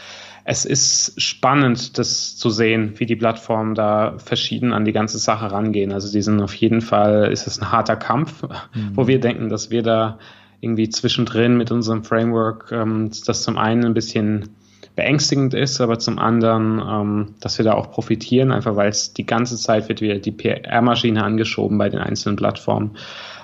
es 0.50 0.64
ist 0.64 1.22
spannend, 1.22 1.98
das 1.98 2.38
zu 2.38 2.50
sehen, 2.50 2.94
wie 2.96 3.06
die 3.06 3.18
Plattformen 3.18 3.76
da 3.76 4.18
verschieden 4.18 4.72
an 4.72 4.86
die 4.86 4.94
ganze 4.94 5.18
Sache 5.18 5.52
rangehen. 5.52 5.92
Also 5.92 6.10
die 6.10 6.22
sind 6.22 6.40
auf 6.42 6.54
jeden 6.54 6.80
Fall, 6.80 7.30
ist 7.34 7.48
es 7.48 7.60
ein 7.60 7.70
harter 7.74 7.98
Kampf, 7.98 8.44
mhm. 8.44 8.92
wo 8.94 9.08
wir 9.08 9.20
denken, 9.20 9.50
dass 9.50 9.72
wir 9.72 9.84
da 9.84 10.20
irgendwie 10.62 10.88
zwischendrin 10.88 11.58
mit 11.58 11.70
unserem 11.70 12.06
Framework, 12.06 12.72
ähm, 12.72 13.12
das 13.26 13.44
zum 13.44 13.58
einen 13.58 13.84
ein 13.84 13.94
bisschen 13.94 14.56
beängstigend 14.96 15.54
ist, 15.54 15.82
aber 15.82 16.00
zum 16.00 16.18
anderen, 16.18 16.80
ähm, 16.80 17.36
dass 17.42 17.58
wir 17.58 17.66
da 17.66 17.74
auch 17.74 17.92
profitieren, 17.92 18.54
einfach 18.54 18.78
weil 18.78 18.88
es 18.88 19.12
die 19.12 19.26
ganze 19.26 19.58
Zeit 19.58 19.90
wird 19.90 20.00
wieder 20.00 20.18
die 20.18 20.32
PR-Maschine 20.32 21.26
angeschoben 21.26 21.78
bei 21.78 21.90
den 21.90 22.00
einzelnen 22.00 22.38
Plattformen. 22.38 22.92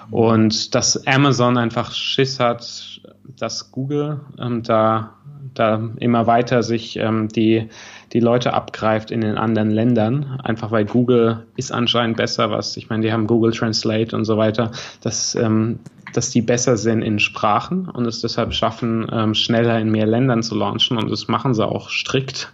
Und 0.10 0.74
dass 0.74 1.06
Amazon 1.06 1.58
einfach 1.58 1.92
Schiss 1.92 2.40
hat, 2.40 2.93
dass 3.38 3.72
Google 3.72 4.22
ähm, 4.40 4.64
da 4.64 5.14
da 5.54 5.82
immer 6.00 6.28
weiter 6.28 6.64
sich 6.64 6.98
ähm, 6.98 7.28
die, 7.28 7.68
die 8.12 8.20
Leute 8.20 8.54
abgreift 8.54 9.12
in 9.12 9.22
den 9.22 9.38
anderen 9.38 9.72
Ländern, 9.72 10.40
einfach 10.44 10.72
weil 10.72 10.86
Google 10.86 11.46
ist 11.56 11.72
anscheinend 11.72 12.18
besser, 12.18 12.52
was, 12.52 12.78
ich 12.78 12.90
meine, 12.90 13.04
die 13.04 13.12
haben 13.12 13.28
Google 13.28 13.52
Translate 13.52 14.16
und 14.16 14.26
so 14.26 14.38
weiter, 14.38 14.72
dass, 15.02 15.36
ähm, 15.36 15.80
dass 16.14 16.30
die 16.30 16.42
besser 16.42 16.78
sind 16.78 17.02
in 17.02 17.20
Sprachen 17.20 17.90
und 17.90 18.06
es 18.06 18.22
deshalb 18.22 18.54
schaffen, 18.54 19.08
ähm, 19.12 19.34
schneller 19.34 19.80
in 19.80 19.92
mehr 19.92 20.08
Ländern 20.08 20.44
zu 20.44 20.56
launchen 20.56 20.98
und 20.98 21.12
das 21.12 21.28
machen 21.28 21.54
sie 21.54 21.66
auch 21.66 21.90
strikt. 21.90 22.52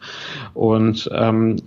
Und 0.54 1.10
ähm, 1.14 1.58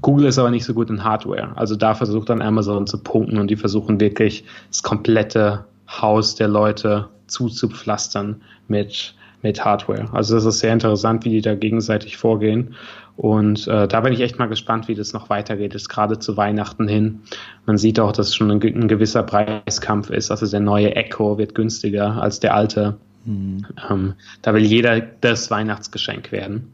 Google 0.00 0.26
ist 0.26 0.38
aber 0.38 0.50
nicht 0.50 0.64
so 0.64 0.74
gut 0.74 0.90
in 0.90 1.02
Hardware. 1.02 1.52
Also 1.56 1.74
da 1.74 1.94
versucht 1.94 2.28
dann 2.28 2.40
Amazon 2.40 2.86
zu 2.86 3.02
punkten 3.02 3.38
und 3.38 3.50
die 3.50 3.56
versuchen 3.56 3.98
wirklich 3.98 4.44
das 4.68 4.82
komplette 4.82 5.64
Haus 5.88 6.36
der 6.36 6.48
Leute 6.48 7.08
zuzupflastern 7.28 8.42
mit 8.66 9.14
mit 9.42 9.64
Hardware. 9.64 10.08
Also 10.12 10.34
das 10.34 10.44
ist 10.44 10.58
sehr 10.60 10.72
interessant, 10.72 11.24
wie 11.24 11.30
die 11.30 11.40
da 11.40 11.54
gegenseitig 11.54 12.16
vorgehen. 12.16 12.74
Und 13.16 13.66
äh, 13.66 13.88
da 13.88 14.00
bin 14.00 14.12
ich 14.12 14.20
echt 14.20 14.38
mal 14.38 14.46
gespannt, 14.46 14.88
wie 14.88 14.94
das 14.94 15.12
noch 15.12 15.28
weitergeht. 15.28 15.74
Ist 15.74 15.88
gerade 15.88 16.18
zu 16.18 16.36
Weihnachten 16.36 16.86
hin. 16.86 17.20
Man 17.66 17.78
sieht 17.78 17.98
auch, 17.98 18.12
dass 18.12 18.34
schon 18.34 18.50
ein, 18.50 18.62
ein, 18.62 18.88
gewisser 18.88 19.22
Preiskampf 19.22 20.10
ist. 20.10 20.30
Also 20.30 20.46
der 20.46 20.60
neue 20.60 20.94
Echo 20.94 21.38
wird 21.38 21.54
günstiger 21.54 22.20
als 22.20 22.40
der 22.40 22.54
alte. 22.54 22.96
Mhm. 23.24 23.66
Ähm, 23.90 24.14
da 24.42 24.54
will 24.54 24.64
jeder 24.64 25.00
das 25.00 25.50
Weihnachtsgeschenk 25.50 26.30
werden. 26.30 26.72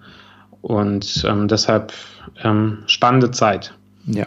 Und 0.61 1.25
ähm, 1.27 1.49
deshalb 1.49 1.93
ähm, 2.43 2.79
spannende 2.87 3.31
Zeit. 3.31 3.75
Ja. 4.07 4.27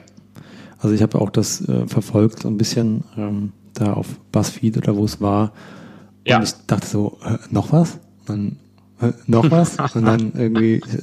Also 0.80 0.94
ich 0.94 1.02
habe 1.02 1.20
auch 1.20 1.32
das 1.32 1.68
äh, 1.68 1.88
verfolgt, 1.88 2.44
so 2.44 2.48
ein 2.48 2.58
bisschen 2.58 3.04
ähm, 3.16 3.52
da 3.74 3.94
auf 3.94 4.08
BuzzFeed 4.32 4.78
oder 4.78 4.96
wo 4.96 5.06
es 5.06 5.22
war. 5.22 5.52
Und 6.28 6.32
ja. 6.32 6.44
ich 6.44 6.54
dachte 6.68 6.88
so, 6.88 7.18
äh, 7.24 7.38
noch 7.50 7.72
was? 7.72 8.00
dann 8.28 8.58
äh, 9.02 9.12
noch 9.26 9.50
was 9.52 9.78
und 9.96 10.06
dann 10.06 10.34
irgendwie 10.36 10.76
äh, 10.76 11.02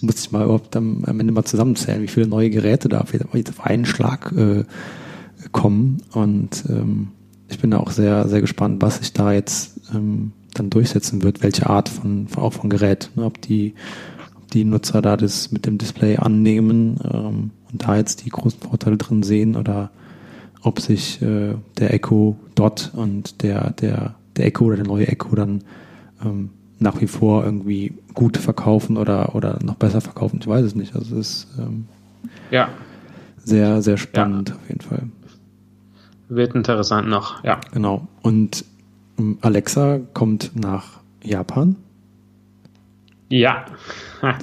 muss 0.00 0.20
ich 0.20 0.32
mal 0.32 0.44
überhaupt 0.44 0.76
am, 0.76 1.04
am, 1.04 1.20
Ende 1.20 1.32
mal 1.32 1.44
zusammenzählen, 1.44 2.02
wie 2.02 2.08
viele 2.08 2.26
neue 2.26 2.50
Geräte 2.50 2.88
da 2.88 3.00
auf, 3.00 3.12
auf 3.14 3.60
einen 3.60 3.86
Schlag 3.86 4.32
äh, 4.32 4.64
kommen 5.52 6.02
und 6.12 6.64
ähm, 6.68 7.08
ich 7.48 7.60
bin 7.60 7.70
da 7.70 7.78
auch 7.78 7.92
sehr, 7.92 8.26
sehr 8.28 8.40
gespannt, 8.40 8.82
was 8.82 8.98
sich 8.98 9.12
da 9.12 9.32
jetzt 9.32 9.80
ähm, 9.94 10.32
dann 10.54 10.70
durchsetzen 10.70 11.22
wird, 11.22 11.42
welche 11.42 11.68
Art 11.70 11.88
von, 11.88 12.26
von 12.26 12.42
auch 12.42 12.52
von 12.52 12.70
Gerät, 12.70 13.10
ne, 13.14 13.24
ob 13.24 13.40
die 13.40 13.74
ob 14.36 14.50
die 14.50 14.64
Nutzer 14.64 15.02
da 15.02 15.16
das 15.16 15.52
mit 15.52 15.66
dem 15.66 15.78
Display 15.78 16.16
annehmen 16.16 16.98
ähm, 17.04 17.50
und 17.70 17.86
da 17.86 17.96
jetzt 17.96 18.24
die 18.24 18.30
großen 18.30 18.60
Vorteile 18.60 18.96
drin 18.96 19.22
sehen 19.22 19.54
oder 19.54 19.90
ob 20.62 20.80
sich 20.80 21.22
äh, 21.22 21.54
der 21.78 21.94
Echo 21.94 22.36
Dot 22.56 22.90
und 22.96 23.42
der 23.42 23.70
der 23.70 24.16
der 24.36 24.46
Echo 24.46 24.66
oder 24.66 24.76
der 24.76 24.86
neue 24.86 25.08
Echo 25.08 25.34
dann 25.34 25.62
ähm, 26.24 26.50
nach 26.78 27.00
wie 27.00 27.06
vor 27.06 27.44
irgendwie 27.44 27.94
gut 28.14 28.36
verkaufen 28.36 28.96
oder, 28.96 29.34
oder 29.34 29.58
noch 29.62 29.76
besser 29.76 30.00
verkaufen. 30.00 30.38
Ich 30.40 30.46
weiß 30.46 30.64
es 30.64 30.74
nicht. 30.74 30.94
Also 30.94 31.16
es 31.16 31.44
ist 31.44 31.58
ähm, 31.58 31.86
ja. 32.50 32.68
sehr, 33.44 33.82
sehr 33.82 33.96
spannend 33.96 34.50
ja. 34.50 34.54
auf 34.56 34.68
jeden 34.68 34.80
Fall. 34.80 35.02
Wird 36.28 36.54
interessant 36.54 37.08
noch, 37.08 37.42
ja. 37.44 37.60
Genau. 37.72 38.08
Und 38.22 38.64
ähm, 39.18 39.38
Alexa 39.40 40.00
kommt 40.12 40.52
nach 40.54 41.00
Japan. 41.22 41.76
Ja. 43.28 43.64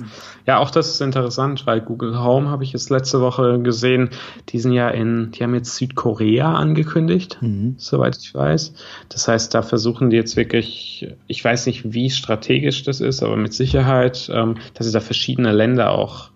Ja, 0.46 0.58
auch 0.58 0.72
das 0.72 0.89
ist 0.89 1.02
interessant, 1.02 1.65
weil 1.65 1.80
Google 1.80 2.22
Home 2.22 2.50
habe 2.50 2.65
ich 2.65 2.74
jetzt 2.74 2.89
letzte 2.89 3.22
Woche 3.22 3.60
gesehen, 3.60 4.10
die 4.50 4.60
sind 4.60 4.74
ja 4.74 4.89
in, 4.89 5.32
die 5.32 5.43
haben 5.43 5.56
jetzt 5.56 5.78
Südkorea 5.78 6.54
angekündigt, 6.54 7.38
mhm. 7.39 7.76
soweit 7.78 8.17
ich 8.17 8.36
weiß. 8.36 8.74
Das 9.08 9.28
heißt, 9.28 9.54
da 9.54 9.62
versuchen 9.62 10.10
die 10.10 10.17
jetzt 10.17 10.36
wirklich, 10.36 11.08
ich 11.28 11.43
weiß 11.43 11.65
nicht, 11.67 11.93
wie 11.93 12.10
strategisch 12.10 12.84
das 12.84 13.00
ist, 13.00 13.24
aber 13.24 13.38
mit 13.38 13.54
Sicherheit, 13.54 14.30
ähm, 14.34 14.56
dass 14.74 14.86
sie 14.86 14.91
da 14.91 15.00
verschiedene 15.00 15.54
Länder 15.54 15.91
auch 15.91 16.32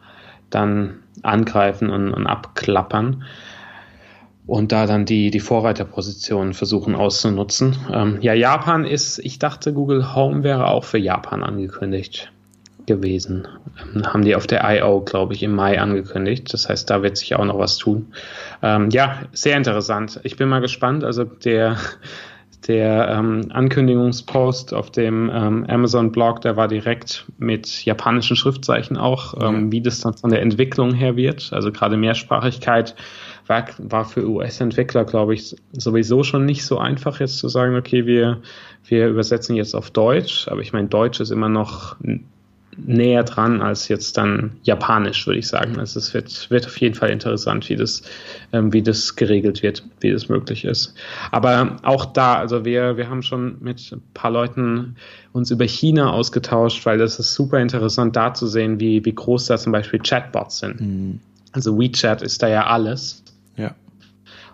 dann 0.50 1.00
angreifen 1.24 1.90
und, 1.90 2.14
und 2.14 2.28
abklappern 2.28 3.26
und 4.46 4.72
da 4.72 4.86
dann 4.86 5.06
die, 5.06 5.32
die 5.32 5.42
Vorreiterposition 5.42 6.54
versuchen 6.54 6.96
auszunutzen. 6.96 7.76
Ähm, 7.92 8.20
ja, 8.22 8.34
Japan 8.34 8.86
ist, 8.86 9.20
ich 9.20 9.38
dachte, 9.38 9.74
Google 9.74 10.16
Home 10.16 10.44
wäre 10.44 10.68
auch 10.68 10.86
für 10.86 10.98
Japan 10.98 11.44
angekündigt 11.44 12.32
gewesen. 12.88 13.47
Ähm, 13.93 14.04
haben 14.06 14.23
die 14.23 14.36
auf 14.36 14.47
der 14.47 14.63
I.O., 14.63 15.02
glaube 15.02 15.34
ich, 15.34 15.43
im 15.43 15.54
Mai 15.54 15.80
angekündigt. 15.80 16.52
Das 16.54 16.67
heißt, 16.67 16.89
da 16.89 17.04
wird 17.04 17.17
sich 17.17 17.36
auch 17.36 17.45
noch 17.45 17.60
was 17.60 17.78
tun. 17.78 18.08
Ähm, 18.63 18.89
ja, 18.89 19.19
sehr 19.34 19.56
interessant. 19.58 20.19
Ich 20.23 20.38
bin 20.38 20.50
mal 20.50 20.62
gespannt. 20.62 21.04
Also 21.04 21.23
der, 21.26 21.78
der 22.67 23.10
ähm, 23.10 23.50
Ankündigungspost 23.50 24.73
auf 24.73 24.89
dem 24.89 25.30
ähm, 25.32 25.65
Amazon-Blog, 25.67 26.41
der 26.41 26.58
war 26.58 26.67
direkt 26.67 27.26
mit 27.38 27.86
japanischen 27.86 28.36
Schriftzeichen 28.36 28.97
auch, 28.97 29.36
ähm, 29.39 29.71
wie 29.71 29.82
das 29.82 30.00
dann 30.00 30.15
von 30.15 30.32
der 30.32 30.41
Entwicklung 30.41 30.93
her 30.93 31.15
wird. 31.15 31.52
Also 31.54 31.71
gerade 31.71 31.97
Mehrsprachigkeit 31.97 32.95
war, 33.47 33.65
war 33.78 34.06
für 34.06 34.28
US-Entwickler, 34.28 35.06
glaube 35.06 35.34
ich, 35.34 35.56
sowieso 35.71 36.23
schon 36.23 36.45
nicht 36.45 36.65
so 36.65 36.78
einfach 36.78 37.19
jetzt 37.19 37.38
zu 37.38 37.47
sagen, 37.47 37.76
okay, 37.76 38.06
wir, 38.06 38.41
wir 38.86 39.08
übersetzen 39.08 39.56
jetzt 39.56 39.76
auf 39.76 39.91
Deutsch. 39.91 40.47
Aber 40.47 40.62
ich 40.62 40.73
meine, 40.73 40.88
Deutsch 40.88 41.19
ist 41.19 41.32
immer 41.32 41.50
noch 41.50 41.95
näher 42.78 43.24
dran 43.24 43.62
als 43.62 43.88
jetzt 43.88 44.18
dann 44.18 44.52
Japanisch, 44.63 45.26
würde 45.26 45.40
ich 45.40 45.48
sagen. 45.48 45.80
Also 45.80 46.00
es 46.00 46.13
wird, 46.13 46.50
wird 46.50 46.66
auf 46.68 46.80
jeden 46.80 46.96
Fall 46.96 47.10
interessant, 47.10 47.68
wie 47.70 47.76
das, 47.76 48.04
ähm, 48.54 48.72
wie 48.72 48.82
das 48.82 49.16
geregelt 49.16 49.63
wird, 49.63 49.84
wie 50.00 50.12
das 50.12 50.30
möglich 50.30 50.63
ist. 50.66 50.94
Aber 51.32 51.78
auch 51.84 52.06
da, 52.06 52.36
also 52.36 52.66
wir, 52.66 52.98
wir 52.98 53.10
haben 53.10 53.24
schon 53.24 53.58
mit 53.62 53.92
ein 53.92 54.02
paar 54.13 54.32
Leuten 54.32 54.96
uns 55.34 55.52
über 55.52 55.66
China 55.66 56.12
ausgetauscht, 56.12 56.86
weil 56.86 56.98
das 56.98 57.20
ist 57.20 57.34
super 57.34 57.60
interessant 57.60 58.16
da 58.16 58.34
zu 58.34 58.48
sehen, 58.48 58.80
wie, 58.80 59.04
wie 59.06 59.13
groß 59.13 59.46
da 59.48 59.58
zum 59.58 59.72
Beispiel 59.72 60.00
Chatbots 60.00 60.60
sind. 60.60 60.80
Mhm. 60.80 61.20
Also 61.52 61.78
WeChat 61.80 62.22
ist 62.22 62.44
da 62.44 62.48
ja 62.48 62.68
alles. 62.68 63.24
Ja. 63.56 63.74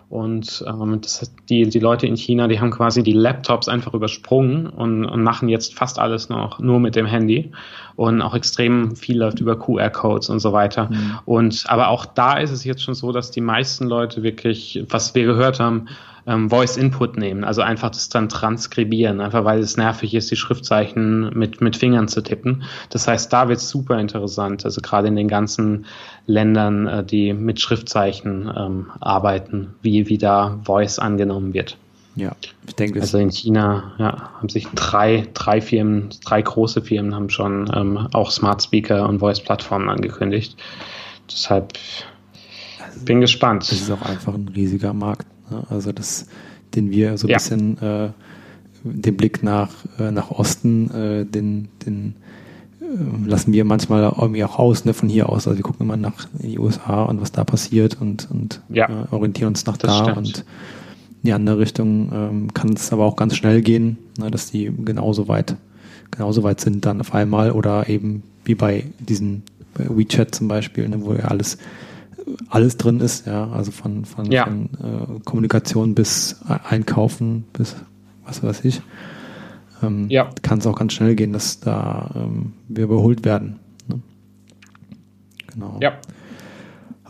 Und 0.08 0.64
ähm, 0.66 1.00
das, 1.00 1.32
die, 1.48 1.68
die 1.68 1.78
Leute 1.78 2.06
in 2.06 2.16
China, 2.16 2.46
die 2.46 2.60
haben 2.60 2.70
quasi 2.70 3.02
die 3.02 3.12
Laptops 3.12 3.68
einfach 3.68 3.94
übersprungen 3.94 4.66
und, 4.66 5.04
und 5.04 5.22
machen 5.22 5.48
jetzt 5.48 5.74
fast 5.74 5.98
alles 5.98 6.28
noch 6.28 6.58
nur 6.58 6.78
mit 6.80 6.94
dem 6.94 7.06
Handy. 7.06 7.50
Und 7.96 8.22
auch 8.22 8.34
extrem 8.34 8.96
viel 8.96 9.18
läuft 9.18 9.40
über 9.40 9.58
QR-Codes 9.58 10.28
und 10.28 10.40
so 10.40 10.52
weiter. 10.52 10.90
Mhm. 10.90 11.18
Und 11.24 11.64
aber 11.68 11.88
auch 11.88 12.06
da 12.06 12.38
ist 12.38 12.50
es 12.50 12.64
jetzt 12.64 12.82
schon 12.82 12.94
so, 12.94 13.12
dass 13.12 13.30
die 13.30 13.40
meisten 13.40 13.86
Leute 13.86 14.22
wirklich, 14.22 14.84
was 14.88 15.14
wir 15.14 15.24
gehört 15.24 15.60
haben, 15.60 15.86
ähm, 16.26 16.48
Voice 16.48 16.76
Input 16.76 17.16
nehmen, 17.16 17.44
also 17.44 17.62
einfach 17.62 17.90
das 17.90 18.08
dann 18.08 18.28
transkribieren, 18.28 19.20
einfach 19.20 19.44
weil 19.44 19.60
es 19.60 19.76
nervig 19.76 20.14
ist, 20.14 20.30
die 20.30 20.36
Schriftzeichen 20.36 21.30
mit, 21.36 21.60
mit 21.60 21.76
Fingern 21.76 22.08
zu 22.08 22.22
tippen. 22.22 22.62
Das 22.90 23.06
heißt, 23.06 23.32
da 23.32 23.48
wird 23.48 23.58
es 23.58 23.68
super 23.68 23.98
interessant, 23.98 24.64
also 24.64 24.80
gerade 24.80 25.08
in 25.08 25.16
den 25.16 25.28
ganzen 25.28 25.86
Ländern, 26.26 26.86
äh, 26.86 27.04
die 27.04 27.32
mit 27.32 27.60
Schriftzeichen 27.60 28.50
ähm, 28.56 28.86
arbeiten, 29.00 29.74
wie, 29.82 30.08
wie 30.08 30.18
da 30.18 30.58
Voice 30.64 30.98
angenommen 30.98 31.52
wird. 31.52 31.76
Ja, 32.16 32.32
ich 32.66 32.76
denke. 32.76 33.00
Also 33.00 33.18
in 33.18 33.30
China 33.30 33.92
ja, 33.98 34.30
haben 34.38 34.48
sich 34.48 34.68
drei, 34.74 35.26
drei 35.34 35.60
Firmen, 35.60 36.10
drei 36.24 36.42
große 36.42 36.80
Firmen 36.82 37.14
haben 37.14 37.28
schon 37.28 37.68
ähm, 37.74 38.08
auch 38.12 38.30
Smart 38.30 38.62
Speaker 38.62 39.08
und 39.08 39.18
Voice-Plattformen 39.18 39.88
angekündigt. 39.88 40.56
Deshalb 41.28 41.72
also, 42.84 43.04
bin 43.04 43.20
gespannt. 43.20 43.62
Das 43.62 43.72
ist 43.72 43.90
auch 43.90 44.02
einfach 44.02 44.34
ein 44.34 44.48
riesiger 44.54 44.92
Markt. 44.92 45.26
Ne? 45.54 45.64
Also 45.70 45.92
das, 45.92 46.26
den 46.74 46.90
wir 46.90 47.16
so 47.18 47.26
ein 47.26 47.30
ja. 47.30 47.36
bisschen 47.36 47.78
äh, 47.78 48.10
den 48.82 49.16
Blick 49.16 49.42
nach, 49.42 49.70
äh, 49.98 50.10
nach 50.10 50.30
Osten, 50.30 50.90
äh, 50.90 51.24
den, 51.24 51.68
den 51.86 52.14
äh, 52.80 53.28
lassen 53.28 53.52
wir 53.52 53.64
manchmal 53.64 54.02
irgendwie 54.02 54.44
auch 54.44 54.58
aus, 54.58 54.84
ne, 54.84 54.94
von 54.94 55.08
hier 55.08 55.28
aus. 55.28 55.46
Also 55.46 55.56
wir 55.56 55.62
gucken 55.62 55.86
immer 55.86 55.96
nach 55.96 56.26
die 56.34 56.58
USA 56.58 57.04
und 57.04 57.20
was 57.20 57.32
da 57.32 57.44
passiert 57.44 58.00
und, 58.00 58.30
und 58.30 58.60
ja, 58.68 58.88
äh, 58.88 59.14
orientieren 59.14 59.48
uns 59.48 59.66
nach 59.66 59.76
da 59.76 60.04
stimmt. 60.04 60.16
und 60.16 60.38
in 60.38 61.28
die 61.28 61.32
andere 61.32 61.58
Richtung 61.58 62.10
ähm, 62.12 62.54
kann 62.54 62.74
es 62.74 62.92
aber 62.92 63.04
auch 63.04 63.16
ganz 63.16 63.34
schnell 63.36 63.62
gehen, 63.62 63.96
ne, 64.18 64.30
dass 64.30 64.50
die 64.50 64.70
genauso 64.84 65.28
weit, 65.28 65.56
genauso 66.10 66.42
weit 66.42 66.60
sind 66.60 66.84
dann 66.84 67.00
auf 67.00 67.14
einmal 67.14 67.52
oder 67.52 67.88
eben 67.88 68.22
wie 68.44 68.54
bei 68.54 68.84
diesen 68.98 69.42
bei 69.72 69.86
WeChat 69.88 70.34
zum 70.34 70.48
Beispiel, 70.48 70.88
ne, 70.88 70.98
wo 71.00 71.14
ja 71.14 71.24
alles 71.24 71.58
alles 72.48 72.76
drin 72.76 73.00
ist, 73.00 73.26
ja, 73.26 73.50
also 73.50 73.70
von, 73.70 74.04
von, 74.04 74.30
ja. 74.30 74.44
von 74.44 74.64
äh, 74.64 75.20
Kommunikation 75.24 75.94
bis 75.94 76.40
Einkaufen 76.46 77.44
bis 77.52 77.76
was 78.24 78.42
weiß 78.42 78.64
ich 78.64 78.80
ähm, 79.84 80.06
ja. 80.08 80.30
kann 80.42 80.58
es 80.58 80.66
auch 80.66 80.76
ganz 80.76 80.92
schnell 80.92 81.14
gehen, 81.14 81.32
dass 81.32 81.60
da 81.60 82.10
ähm, 82.14 82.52
wir 82.68 82.84
überholt 82.84 83.24
werden. 83.24 83.60
Ne? 83.88 84.00
Genau. 85.52 85.78
Ja. 85.80 85.98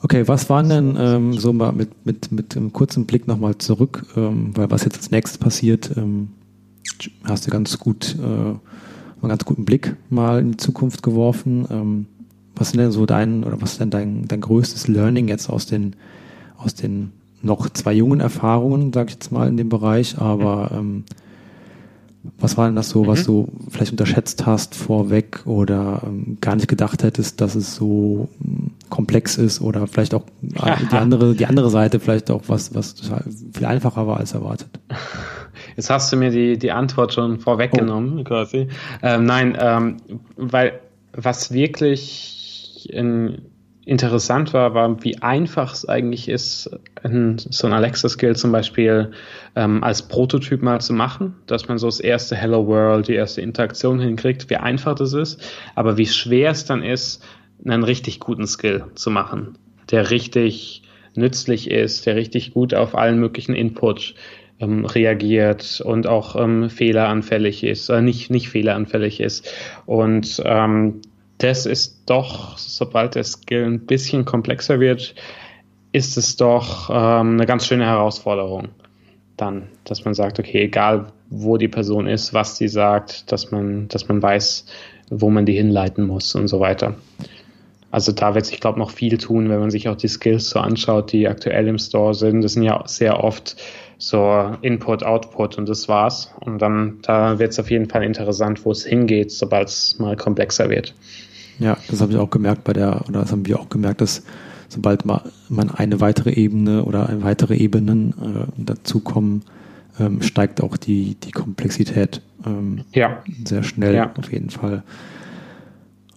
Okay, 0.03 0.29
was 0.29 0.51
waren 0.51 0.69
denn 0.69 0.97
ähm, 0.99 1.33
so 1.35 1.53
mal 1.53 1.73
mit, 1.73 2.05
mit, 2.05 2.31
mit 2.31 2.57
einem 2.57 2.73
kurzen 2.73 3.07
Blick 3.07 3.27
nochmal 3.27 3.57
zurück, 3.57 4.05
ähm, 4.17 4.55
weil 4.55 4.71
was 4.71 4.85
jetzt 4.85 4.97
als 4.97 5.11
nächstes 5.11 5.39
passiert, 5.39 5.97
ähm, 5.97 6.29
hast 7.25 7.47
du 7.47 7.51
ganz 7.51 7.79
gut, 7.79 8.17
äh, 8.21 8.23
einen 8.23 8.59
ganz 9.23 9.47
guten 9.47 9.65
Blick 9.65 9.97
mal 10.11 10.41
in 10.41 10.53
die 10.53 10.57
Zukunft 10.59 11.03
geworfen. 11.03 12.07
Was 12.57 12.71
sind 12.71 12.81
denn 12.81 12.93
so 12.93 13.07
dein, 13.07 13.45
oder 13.45 13.61
was 13.61 13.73
ist 13.73 13.81
denn 13.81 13.91
dein, 13.91 14.29
dein 14.29 14.41
größtes 14.41 14.89
Learning 14.89 15.29
jetzt 15.29 15.49
aus 15.51 15.67
den, 15.67 15.97
aus 16.57 16.75
den 16.75 17.13
noch 17.43 17.69
zwei 17.71 17.93
jungen 17.93 18.21
Erfahrungen, 18.21 18.93
sag 18.93 19.09
ich 19.09 19.15
jetzt 19.15 19.33
mal, 19.33 19.49
in 19.49 19.57
dem 19.57 19.69
Bereich, 19.69 20.19
aber 20.19 20.71
ähm, 20.73 21.05
was 22.39 22.57
war 22.57 22.67
denn 22.67 22.77
das 22.77 22.89
so, 22.89 23.05
mhm. 23.05 23.09
was 23.09 23.25
du 23.25 23.49
vielleicht 23.69 23.93
unterschätzt 23.93 24.47
hast 24.47 24.75
vorweg 24.75 25.43
oder 25.45 26.03
ähm, 26.07 26.39
gar 26.41 26.57
nicht 26.57 26.69
gedacht 26.69 27.03
hättest, 27.03 27.41
dass 27.41 27.55
es 27.55 27.75
so 27.75 28.29
ähm, 28.43 28.71
komplex 28.89 29.37
ist 29.37 29.61
oder 29.61 29.87
vielleicht 29.87 30.15
auch 30.15 30.25
die 30.41 30.97
andere, 30.97 31.35
die 31.35 31.47
andere 31.47 31.71
Seite 31.71 32.01
vielleicht 32.01 32.31
auch 32.31 32.43
was, 32.47 32.75
was 32.75 32.95
viel 33.53 33.67
einfacher 33.67 34.07
war 34.07 34.19
als 34.19 34.33
erwartet? 34.33 34.71
Jetzt 35.77 35.91
hast 35.91 36.13
du 36.13 36.17
mir 36.17 36.31
die, 36.31 36.59
die 36.59 36.73
Antwort 36.73 37.13
schon 37.13 37.41
vorweggenommen, 37.41 38.21
oh. 38.21 38.25
quasi. 38.25 38.69
Ähm, 39.03 39.25
nein, 39.25 39.57
ähm, 39.61 39.97
weil 40.37 40.81
was 41.13 41.53
wirklich 41.53 42.44
in, 42.91 43.43
interessant 43.85 44.53
war, 44.55 44.75
war, 44.75 45.03
wie 45.05 45.21
einfach 45.21 45.73
es 45.73 45.89
eigentlich 45.89 46.29
ist, 46.29 46.71
so 47.03 47.67
ein 47.67 47.73
Alexa-Skill 47.73 48.35
zum 48.37 48.53
Beispiel 48.53 49.13
ähm, 49.57 49.85
als 49.85 50.03
Prototyp 50.03 50.63
mal 50.63 50.81
zu 50.81 50.95
machen, 50.95 51.35
dass 51.47 51.69
man 51.69 51.79
so 51.79 51.87
das 51.87 52.01
erste 52.01 52.35
Hello 52.35 52.67
World, 52.67 53.09
die 53.09 53.15
erste 53.15 53.43
Interaktion 53.43 54.01
hinkriegt, 54.01 54.49
wie 54.49 54.57
einfach 54.57 54.95
das 54.95 55.13
ist, 55.13 55.43
aber 55.75 55.99
wie 55.99 56.07
schwer 56.07 56.51
es 56.51 56.65
dann 56.65 56.83
ist, 56.83 57.23
einen 57.65 57.85
richtig 57.85 58.21
guten 58.21 58.47
Skill 58.47 58.85
zu 58.95 59.11
machen, 59.11 59.59
der 59.91 60.11
richtig 60.11 60.83
nützlich 61.15 61.71
ist, 61.71 62.07
der 62.07 62.17
richtig 62.17 62.53
gut 62.53 62.75
auf 62.75 62.95
allen 62.95 63.21
möglichen 63.21 63.55
Input 63.55 64.15
ähm, 64.61 64.85
reagiert 64.85 65.83
und 65.85 66.07
auch 66.07 66.37
ähm, 66.37 66.71
fehleranfällig 66.71 67.65
ist, 67.65 67.89
äh, 67.89 68.01
nicht, 68.03 68.31
nicht 68.31 68.49
fehleranfällig 68.49 69.21
ist. 69.21 69.53
Und 69.87 70.43
ähm, 70.45 71.01
das 71.39 71.67
ist 71.67 72.03
doch, 72.07 72.57
sobald 72.59 73.15
der 73.15 73.25
Skill 73.25 73.65
ein 73.65 73.87
bisschen 73.87 74.25
komplexer 74.25 74.81
wird, 74.81 75.15
ist 75.93 76.17
es 76.17 76.37
doch 76.37 76.91
ähm, 76.91 77.35
eine 77.35 77.47
ganz 77.47 77.67
schöne 77.67 77.87
Herausforderung. 77.87 78.69
Dann, 79.37 79.69
dass 79.85 80.05
man 80.05 80.15
sagt, 80.15 80.39
okay, 80.39 80.65
egal 80.65 81.07
wo 81.31 81.57
die 81.57 81.69
Person 81.69 82.07
ist, 82.07 82.35
was 82.35 82.57
sie 82.57 82.69
sagt, 82.69 83.31
dass 83.33 83.51
man, 83.51 83.89
dass 83.89 84.09
man 84.09 84.23
weiß, 84.23 84.67
wo 85.11 85.31
man 85.31 85.47
die 85.47 85.55
hinleiten 85.55 86.07
muss 86.07 86.35
und 86.35 86.49
so 86.49 86.61
weiter. 86.61 86.95
Also 87.91 88.11
da 88.11 88.35
wird 88.35 88.47
sich, 88.47 88.61
glaube 88.61 88.79
ich, 88.79 88.85
noch 88.85 88.91
viel 88.91 89.19
tun, 89.19 89.49
wenn 89.49 89.61
man 89.61 89.71
sich 89.71 89.89
auch 89.89 89.97
die 89.97 90.09
Skills 90.09 90.51
so 90.51 90.59
anschaut, 90.59 91.13
die 91.13 91.29
aktuell 91.29 91.69
im 91.69 91.79
Store 91.79 92.15
sind. 92.15 92.43
Das 92.43 92.55
sind 92.55 92.65
ja 92.65 92.83
sehr 92.87 93.23
oft 93.23 93.57
so 93.99 94.57
Input, 94.63 95.03
Output 95.03 95.59
und 95.59 95.69
das 95.69 95.89
war's. 95.89 96.33
Und 96.41 96.61
dann, 96.61 96.99
da 97.03 97.39
wird 97.39 97.53
es 97.53 97.59
auf 97.59 97.71
jeden 97.71 97.89
Fall 97.89 98.03
interessant, 98.03 98.65
wo 98.65 98.73
es 98.73 98.85
hingeht, 98.85 99.31
sobald 99.31 99.69
es 99.69 99.99
mal 99.99 100.17
komplexer 100.17 100.69
wird. 100.69 100.95
Ja, 101.59 101.77
das 101.89 102.01
habe 102.01 102.13
ich 102.13 102.19
auch 102.19 102.31
gemerkt 102.31 102.65
bei 102.65 102.73
der, 102.73 103.03
oder 103.09 103.21
das 103.21 103.33
haben 103.33 103.47
wir 103.47 103.59
auch 103.61 103.69
gemerkt, 103.69 104.01
dass 104.01 104.25
sobald 104.69 105.05
man 105.05 105.71
eine 105.71 106.01
weitere 106.01 106.33
Ebene 106.33 106.85
oder 106.85 107.09
weitere 107.23 107.57
Ebenen 107.57 108.11
äh, 108.11 108.63
dazukommen, 108.63 109.43
ähm, 110.01 110.23
steigt 110.23 110.61
auch 110.61 110.77
die, 110.77 111.15
die 111.15 111.31
Komplexität 111.31 112.21
ähm, 112.45 112.85
ja. 112.93 113.23
sehr 113.45 113.63
schnell 113.63 113.95
ja. 113.95 114.13
auf 114.17 114.33
jeden 114.33 114.51
Fall. 114.51 114.83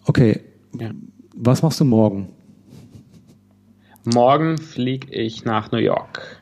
Okay, 0.05 0.41
ja. 0.79 0.89
was 1.35 1.61
machst 1.61 1.79
du 1.79 1.85
morgen? 1.85 2.29
Morgen 4.05 4.57
fliege 4.57 5.13
ich 5.13 5.45
nach 5.45 5.71
New 5.71 5.79
York 5.79 6.36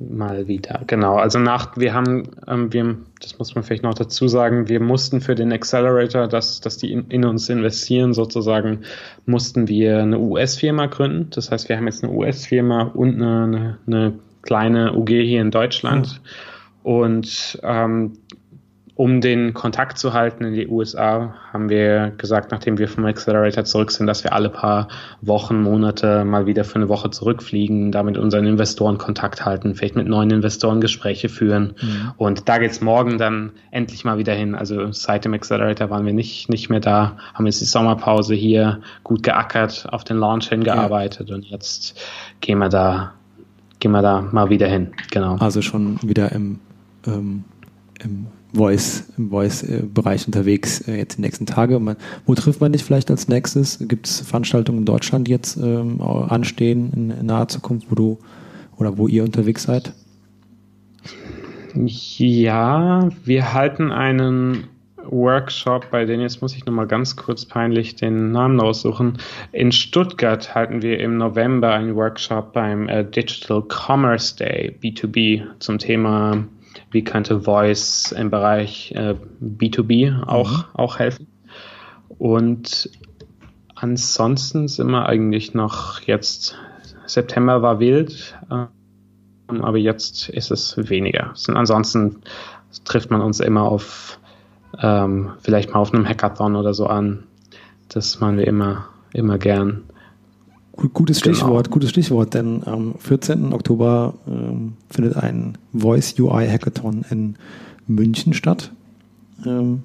mal 0.00 0.48
wieder. 0.48 0.80
Genau, 0.86 1.16
also 1.16 1.38
nach, 1.38 1.76
wir 1.76 1.92
haben, 1.92 2.30
ähm, 2.48 2.72
wir, 2.72 2.96
das 3.20 3.38
muss 3.38 3.54
man 3.54 3.62
vielleicht 3.64 3.82
noch 3.82 3.94
dazu 3.94 4.28
sagen, 4.28 4.68
wir 4.68 4.80
mussten 4.80 5.20
für 5.20 5.34
den 5.34 5.52
Accelerator, 5.52 6.26
dass, 6.26 6.60
dass 6.60 6.78
die 6.78 6.92
in, 6.92 7.08
in 7.08 7.24
uns 7.24 7.48
investieren 7.48 8.14
sozusagen, 8.14 8.80
mussten 9.26 9.68
wir 9.68 9.98
eine 9.98 10.18
US-Firma 10.18 10.86
gründen. 10.86 11.28
Das 11.30 11.50
heißt, 11.50 11.68
wir 11.68 11.76
haben 11.76 11.86
jetzt 11.86 12.02
eine 12.02 12.12
US-Firma 12.12 12.84
und 12.94 13.16
eine, 13.16 13.44
eine, 13.44 13.78
eine, 13.86 14.12
kleine 14.42 14.94
UG 14.94 15.08
hier 15.08 15.42
in 15.42 15.50
Deutschland. 15.50 16.22
Mhm. 16.22 16.90
Und 16.90 17.60
ähm, 17.62 18.14
um 19.00 19.22
den 19.22 19.54
Kontakt 19.54 19.96
zu 19.96 20.12
halten 20.12 20.44
in 20.44 20.52
die 20.52 20.68
USA, 20.68 21.34
haben 21.54 21.70
wir 21.70 22.12
gesagt, 22.18 22.50
nachdem 22.50 22.76
wir 22.76 22.86
vom 22.86 23.06
Accelerator 23.06 23.64
zurück 23.64 23.92
sind, 23.92 24.06
dass 24.06 24.24
wir 24.24 24.34
alle 24.34 24.50
paar 24.50 24.88
Wochen, 25.22 25.62
Monate 25.62 26.26
mal 26.26 26.44
wieder 26.44 26.64
für 26.64 26.74
eine 26.74 26.90
Woche 26.90 27.08
zurückfliegen, 27.08 27.92
damit 27.92 28.18
unseren 28.18 28.44
Investoren 28.44 28.98
Kontakt 28.98 29.46
halten, 29.46 29.74
vielleicht 29.74 29.96
mit 29.96 30.06
neuen 30.06 30.30
Investoren 30.30 30.82
Gespräche 30.82 31.30
führen. 31.30 31.72
Mhm. 31.80 32.12
Und 32.18 32.50
da 32.50 32.58
geht's 32.58 32.82
morgen 32.82 33.16
dann 33.16 33.52
endlich 33.70 34.04
mal 34.04 34.18
wieder 34.18 34.34
hin. 34.34 34.54
Also 34.54 34.92
seit 34.92 35.24
dem 35.24 35.32
Accelerator 35.32 35.88
waren 35.88 36.04
wir 36.04 36.12
nicht, 36.12 36.50
nicht 36.50 36.68
mehr 36.68 36.80
da, 36.80 37.16
haben 37.32 37.46
jetzt 37.46 37.62
die 37.62 37.64
Sommerpause 37.64 38.34
hier 38.34 38.82
gut 39.02 39.22
geackert, 39.22 39.86
auf 39.90 40.04
den 40.04 40.18
Launch 40.18 40.50
hingearbeitet 40.50 41.30
ja. 41.30 41.36
und 41.36 41.46
jetzt 41.46 41.98
gehen 42.42 42.58
wir 42.58 42.68
da, 42.68 43.14
gehen 43.78 43.92
wir 43.92 44.02
da 44.02 44.20
mal 44.20 44.50
wieder 44.50 44.68
hin. 44.68 44.92
Genau. 45.10 45.36
Also 45.36 45.62
schon 45.62 45.98
wieder 46.02 46.32
im, 46.32 46.58
ähm, 47.06 47.44
im 48.04 48.26
Voice, 48.52 49.04
im 49.16 49.30
Voice-Bereich 49.30 50.26
unterwegs 50.26 50.86
äh, 50.88 50.96
jetzt 50.96 51.18
die 51.18 51.22
nächsten 51.22 51.46
Tage. 51.46 51.78
Man, 51.78 51.96
wo 52.26 52.34
trifft 52.34 52.60
man 52.60 52.72
dich 52.72 52.84
vielleicht 52.84 53.10
als 53.10 53.28
nächstes? 53.28 53.78
Gibt 53.80 54.06
es 54.06 54.20
Veranstaltungen 54.20 54.80
in 54.80 54.84
Deutschland, 54.84 55.28
die 55.28 55.32
jetzt 55.32 55.56
ähm, 55.56 56.00
anstehen 56.00 56.92
in, 56.94 57.10
in, 57.10 57.26
naher 57.26 57.48
Zukunft, 57.48 57.86
wo 57.90 57.94
du 57.94 58.18
oder 58.76 58.98
wo 58.98 59.06
ihr 59.06 59.24
unterwegs 59.24 59.64
seid? 59.64 59.92
Ja, 61.74 63.08
wir 63.24 63.52
halten 63.52 63.92
einen 63.92 64.64
Workshop, 65.04 65.90
bei 65.90 66.04
dem 66.04 66.20
jetzt 66.20 66.42
muss 66.42 66.56
ich 66.56 66.66
nochmal 66.66 66.86
ganz 66.86 67.16
kurz 67.16 67.44
peinlich 67.44 67.96
den 67.96 68.32
Namen 68.32 68.60
raussuchen. 68.60 69.18
In 69.52 69.72
Stuttgart 69.72 70.54
halten 70.54 70.82
wir 70.82 70.98
im 70.98 71.16
November 71.16 71.72
einen 71.72 71.94
Workshop 71.94 72.52
beim 72.52 72.88
äh, 72.88 73.04
Digital 73.04 73.62
Commerce 73.68 74.36
Day 74.36 74.74
B2B 74.82 75.44
zum 75.60 75.78
Thema 75.78 76.44
wie 76.90 77.04
könnte 77.04 77.42
Voice 77.42 78.12
im 78.12 78.30
Bereich 78.30 78.92
äh, 78.96 79.14
B2B 79.40 80.24
auch, 80.26 80.50
mhm. 80.50 80.64
auch 80.74 80.98
helfen. 80.98 81.26
Und 82.18 82.90
ansonsten 83.74 84.68
sind 84.68 84.90
wir 84.90 85.06
eigentlich 85.06 85.54
noch 85.54 86.00
jetzt, 86.00 86.56
September 87.06 87.62
war 87.62 87.80
wild, 87.80 88.38
äh, 88.50 88.66
aber 89.48 89.78
jetzt 89.78 90.28
ist 90.28 90.50
es 90.50 90.76
weniger. 90.76 91.34
Und 91.48 91.56
ansonsten 91.56 92.22
trifft 92.84 93.10
man 93.10 93.20
uns 93.20 93.40
immer 93.40 93.62
auf, 93.62 94.18
ähm, 94.80 95.32
vielleicht 95.40 95.72
mal 95.72 95.80
auf 95.80 95.92
einem 95.92 96.08
Hackathon 96.08 96.56
oder 96.56 96.74
so 96.74 96.86
an. 96.86 97.24
Das 97.88 98.20
machen 98.20 98.36
wir 98.38 98.46
immer, 98.46 98.86
immer 99.12 99.38
gern. 99.38 99.84
Gutes 100.88 101.20
genau. 101.20 101.34
Stichwort, 101.34 101.70
gutes 101.70 101.90
Stichwort, 101.90 102.34
denn 102.34 102.62
am 102.66 102.94
14. 102.98 103.52
Oktober 103.52 104.14
ähm, 104.26 104.74
findet 104.88 105.16
ein 105.16 105.58
Voice 105.74 106.18
UI 106.18 106.48
Hackathon 106.48 107.04
in 107.10 107.36
München 107.86 108.32
statt, 108.32 108.72
ähm, 109.44 109.82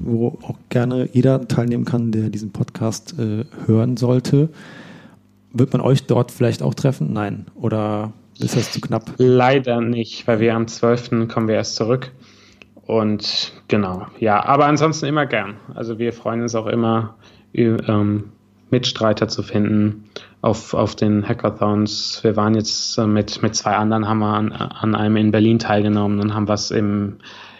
wo 0.00 0.38
auch 0.42 0.56
gerne 0.70 1.08
jeder 1.12 1.46
teilnehmen 1.46 1.84
kann, 1.84 2.10
der 2.10 2.30
diesen 2.30 2.52
Podcast 2.52 3.18
äh, 3.18 3.44
hören 3.66 3.98
sollte. 3.98 4.48
Wird 5.52 5.72
man 5.72 5.82
euch 5.82 6.06
dort 6.06 6.30
vielleicht 6.30 6.62
auch 6.62 6.74
treffen? 6.74 7.12
Nein. 7.12 7.46
Oder 7.54 8.12
ist 8.38 8.56
das 8.56 8.72
zu 8.72 8.80
knapp? 8.80 9.12
Leider 9.18 9.82
nicht, 9.82 10.26
weil 10.26 10.40
wir 10.40 10.54
am 10.54 10.66
12. 10.68 11.28
kommen 11.28 11.48
wir 11.48 11.56
erst 11.56 11.76
zurück. 11.76 12.12
Und 12.86 13.52
genau, 13.68 14.06
ja, 14.18 14.44
aber 14.44 14.66
ansonsten 14.66 15.06
immer 15.06 15.26
gern. 15.26 15.56
Also 15.74 15.98
wir 15.98 16.12
freuen 16.12 16.40
uns 16.42 16.54
auch 16.54 16.66
immer, 16.66 17.16
ähm, 17.52 18.24
Mitstreiter 18.70 19.28
zu 19.28 19.42
finden 19.42 20.04
auf, 20.42 20.74
auf 20.74 20.94
den 20.94 21.26
Hackathons. 21.26 22.20
Wir 22.22 22.36
waren 22.36 22.54
jetzt 22.54 22.96
äh, 22.98 23.06
mit, 23.06 23.42
mit 23.42 23.54
zwei 23.54 23.74
anderen, 23.76 24.08
haben 24.08 24.18
wir 24.18 24.34
an, 24.34 24.52
an 24.52 24.94
einem 24.94 25.16
in 25.16 25.30
Berlin 25.30 25.58
teilgenommen 25.58 26.20
und 26.20 26.34
haben 26.34 26.48
was 26.48 26.70
im, 26.70 27.16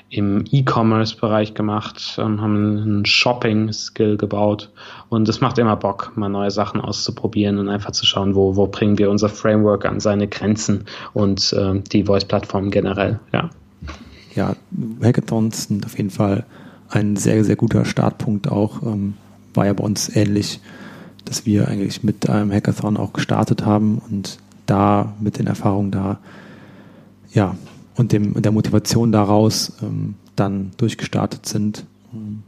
im 0.09 0.45
E-Commerce-Bereich 0.51 1.55
gemacht, 1.55 2.17
ähm, 2.19 2.41
haben 2.41 2.57
einen 2.57 3.07
Shopping-Skill 3.07 4.17
gebaut 4.17 4.71
und 5.09 5.29
es 5.29 5.41
macht 5.41 5.59
immer 5.59 5.77
Bock, 5.77 6.13
mal 6.17 6.29
neue 6.29 6.51
Sachen 6.51 6.81
auszuprobieren 6.81 7.59
und 7.59 7.69
einfach 7.69 7.93
zu 7.93 8.07
schauen, 8.07 8.35
wo, 8.35 8.57
wo 8.57 8.67
bringen 8.67 8.99
wir 8.99 9.11
unser 9.11 9.29
Framework 9.29 9.85
an 9.85 10.01
seine 10.01 10.27
Grenzen 10.27 10.85
und 11.13 11.53
äh, 11.53 11.81
die 11.93 12.05
Voice-Plattform 12.05 12.71
generell, 12.71 13.21
ja. 13.33 13.51
Ja, 14.35 14.55
Hackathons 15.03 15.65
sind 15.65 15.85
auf 15.85 15.97
jeden 15.97 16.11
Fall 16.11 16.45
ein 16.89 17.17
sehr, 17.17 17.45
sehr 17.45 17.57
guter 17.57 17.85
Startpunkt 17.85 18.49
auch. 18.49 18.83
Ähm, 18.83 19.15
war 19.55 19.67
ja 19.67 19.73
bei 19.73 19.85
uns 19.85 20.15
ähnlich, 20.15 20.61
dass 21.25 21.47
wir 21.47 21.69
eigentlich 21.69 22.03
mit 22.03 22.29
einem 22.29 22.53
Hackathon 22.53 22.97
auch 22.97 23.13
gestartet 23.13 23.65
haben 23.65 24.01
und 24.11 24.39
da 24.67 25.15
mit 25.21 25.39
den 25.39 25.47
Erfahrungen 25.47 25.91
da, 25.91 26.19
ja, 27.33 27.57
und 27.97 28.13
dem, 28.13 28.41
der 28.41 28.53
Motivation 28.53 29.13
daraus 29.13 29.73
ähm, 29.83 30.15
dann 30.37 30.71
durchgestartet 30.77 31.47
sind 31.47 31.85
ähm, 32.15 32.43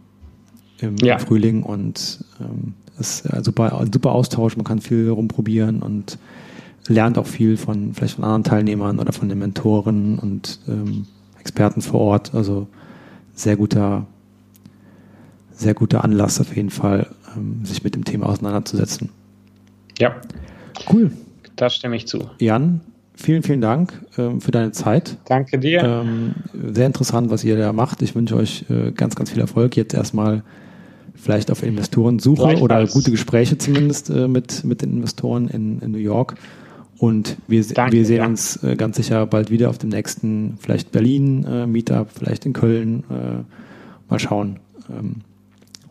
im, 0.79 0.97
ja. 0.97 1.19
Frühling 1.19 1.63
und 1.63 2.25
ähm, 2.41 2.75
es 2.99 3.21
ist 3.21 3.33
ein 3.33 3.45
super, 3.45 3.79
ein 3.79 3.93
super 3.93 4.13
Austausch, 4.13 4.57
man 4.57 4.65
kann 4.65 4.81
viel 4.81 5.09
rumprobieren 5.09 5.83
und 5.83 6.19
lernt 6.89 7.19
auch 7.19 7.27
viel 7.27 7.57
von 7.57 7.95
vielleicht 7.95 8.17
von 8.17 8.25
anderen 8.25 8.45
Teilnehmern 8.45 8.99
oder 8.99 9.13
von 9.13 9.29
den 9.29 9.39
Mentoren 9.39 10.19
und 10.19 10.61
ähm, 10.69 11.07
Experten 11.39 11.81
vor 11.81 12.01
Ort. 12.01 12.35
Also 12.35 12.69
sehr 13.35 13.57
guter, 13.57 14.07
sehr 15.53 15.75
guter 15.75 16.05
Anlass 16.05 16.41
auf 16.41 16.55
jeden 16.57 16.71
Fall, 16.71 17.09
ähm, 17.37 17.65
sich 17.65 17.83
mit 17.85 17.95
dem 17.95 18.05
Thema 18.05 18.27
auseinanderzusetzen. 18.27 19.11
Ja. 19.99 20.17
Cool. 20.93 21.13
Da 21.57 21.71
stimme 21.71 21.97
ich 21.97 22.07
zu. 22.07 22.31
Jan, 22.39 22.81
vielen, 23.15 23.43
vielen 23.43 23.61
Dank 23.61 23.93
ähm, 24.19 24.41
für 24.41 24.51
deine 24.51 24.73
Zeit. 24.73 25.19
Danke 25.27 25.59
dir. 25.59 25.83
Ähm, 25.83 26.35
sehr 26.73 26.87
interessant, 26.87 27.31
was 27.31 27.45
ihr 27.45 27.57
da 27.57 27.73
macht. 27.73 28.03
Ich 28.03 28.15
wünsche 28.15 28.37
euch 28.37 28.65
äh, 28.71 28.93
ganz, 28.93 29.15
ganz 29.15 29.31
viel 29.31 29.41
Erfolg. 29.41 29.77
Jetzt 29.77 29.95
erstmal 29.95 30.43
vielleicht 31.15 31.51
auf 31.51 31.63
Investorensuche 31.63 32.59
oder 32.59 32.87
gute 32.87 33.11
Gespräche 33.11 33.59
zumindest 33.59 34.11
äh, 34.11 34.27
mit, 34.29 34.65
mit 34.65 34.83
den 34.83 34.93
Investoren 34.95 35.49
in, 35.49 35.81
in 35.81 35.93
New 35.93 35.99
York. 35.99 36.35
Und 36.99 37.37
wir, 37.49 37.65
Danke, 37.65 37.97
wir 37.97 38.07
sehen 38.07 38.19
ja. 38.19 38.27
uns 38.27 38.63
äh, 38.63 38.77
ganz 38.77 38.97
sicher 38.97 39.27
bald 39.27 39.51
wieder 39.51 39.71
auf 39.71 39.79
dem 39.79 39.91
nächsten, 39.91 40.57
vielleicht 40.61 40.93
Berlin 40.93 41.45
äh, 41.45 41.67
Meetup, 41.67 42.09
vielleicht 42.17 42.47
in 42.47 42.53
Köln. 42.53 43.05
Äh, 43.11 43.43
mal 44.09 44.19
schauen. 44.19 44.61
Ähm, 44.91 45.17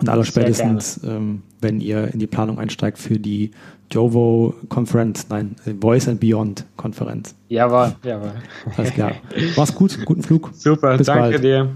und 0.02 0.10
allerspätestens, 0.10 1.00
ähm, 1.04 1.44
wenn 1.62 1.80
ihr 1.80 2.14
in 2.14 2.20
die 2.20 2.28
Planung 2.28 2.60
einsteigt 2.60 2.98
für 2.98 3.20
die 3.20 3.52
Jovo-Konferenz, 3.92 5.28
nein, 5.30 5.56
Voice 5.80 6.08
and 6.08 6.20
Beyond-Konferenz. 6.20 7.36
Jawohl, 7.50 7.96
jawohl. 8.04 8.34
Alles 8.78 8.94
klar. 8.94 9.14
Mach's 9.56 9.76
gut, 9.76 9.98
guten 10.06 10.24
Flug. 10.24 10.52
Super, 10.54 10.98
Bis 10.98 11.08
danke 11.08 11.32
bald. 11.32 11.44
dir. 11.44 11.70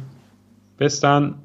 Bis 0.77 0.99
dann. 0.99 1.35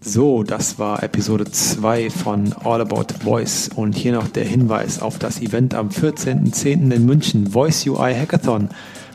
So, 0.00 0.44
das 0.44 0.78
war 0.78 1.02
Episode 1.02 1.50
2 1.50 2.10
von 2.10 2.52
All 2.64 2.80
About 2.80 3.14
Voice 3.22 3.68
und 3.74 3.96
hier 3.96 4.12
noch 4.12 4.28
der 4.28 4.44
Hinweis 4.44 5.02
auf 5.02 5.18
das 5.18 5.40
Event 5.40 5.74
am 5.74 5.88
14.10. 5.88 6.92
in 6.92 7.04
München, 7.04 7.48
Voice 7.48 7.84
UI 7.86 8.14
Hackathon. 8.14 8.68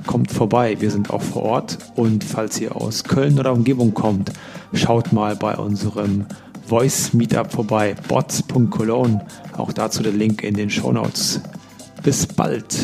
Kommt 0.06 0.32
vorbei, 0.32 0.78
wir 0.80 0.92
sind 0.92 1.10
auch 1.10 1.22
vor 1.22 1.44
Ort 1.44 1.78
und 1.96 2.24
falls 2.24 2.60
ihr 2.60 2.76
aus 2.76 3.04
Köln 3.04 3.40
oder 3.40 3.54
Umgebung 3.54 3.94
kommt, 3.94 4.32
schaut 4.74 5.14
mal 5.14 5.36
bei 5.36 5.56
unserem 5.56 6.26
Voice 6.68 7.14
Meetup 7.14 7.52
vorbei, 7.52 7.96
bots.cologne. 8.08 9.26
Auch 9.58 9.74
dazu 9.74 10.04
der 10.04 10.14
Link 10.14 10.44
in 10.44 10.56
den 10.56 10.70
Show 10.70 10.92
Notes. 10.92 11.42
Bis 12.04 12.26
bald. 12.26 12.76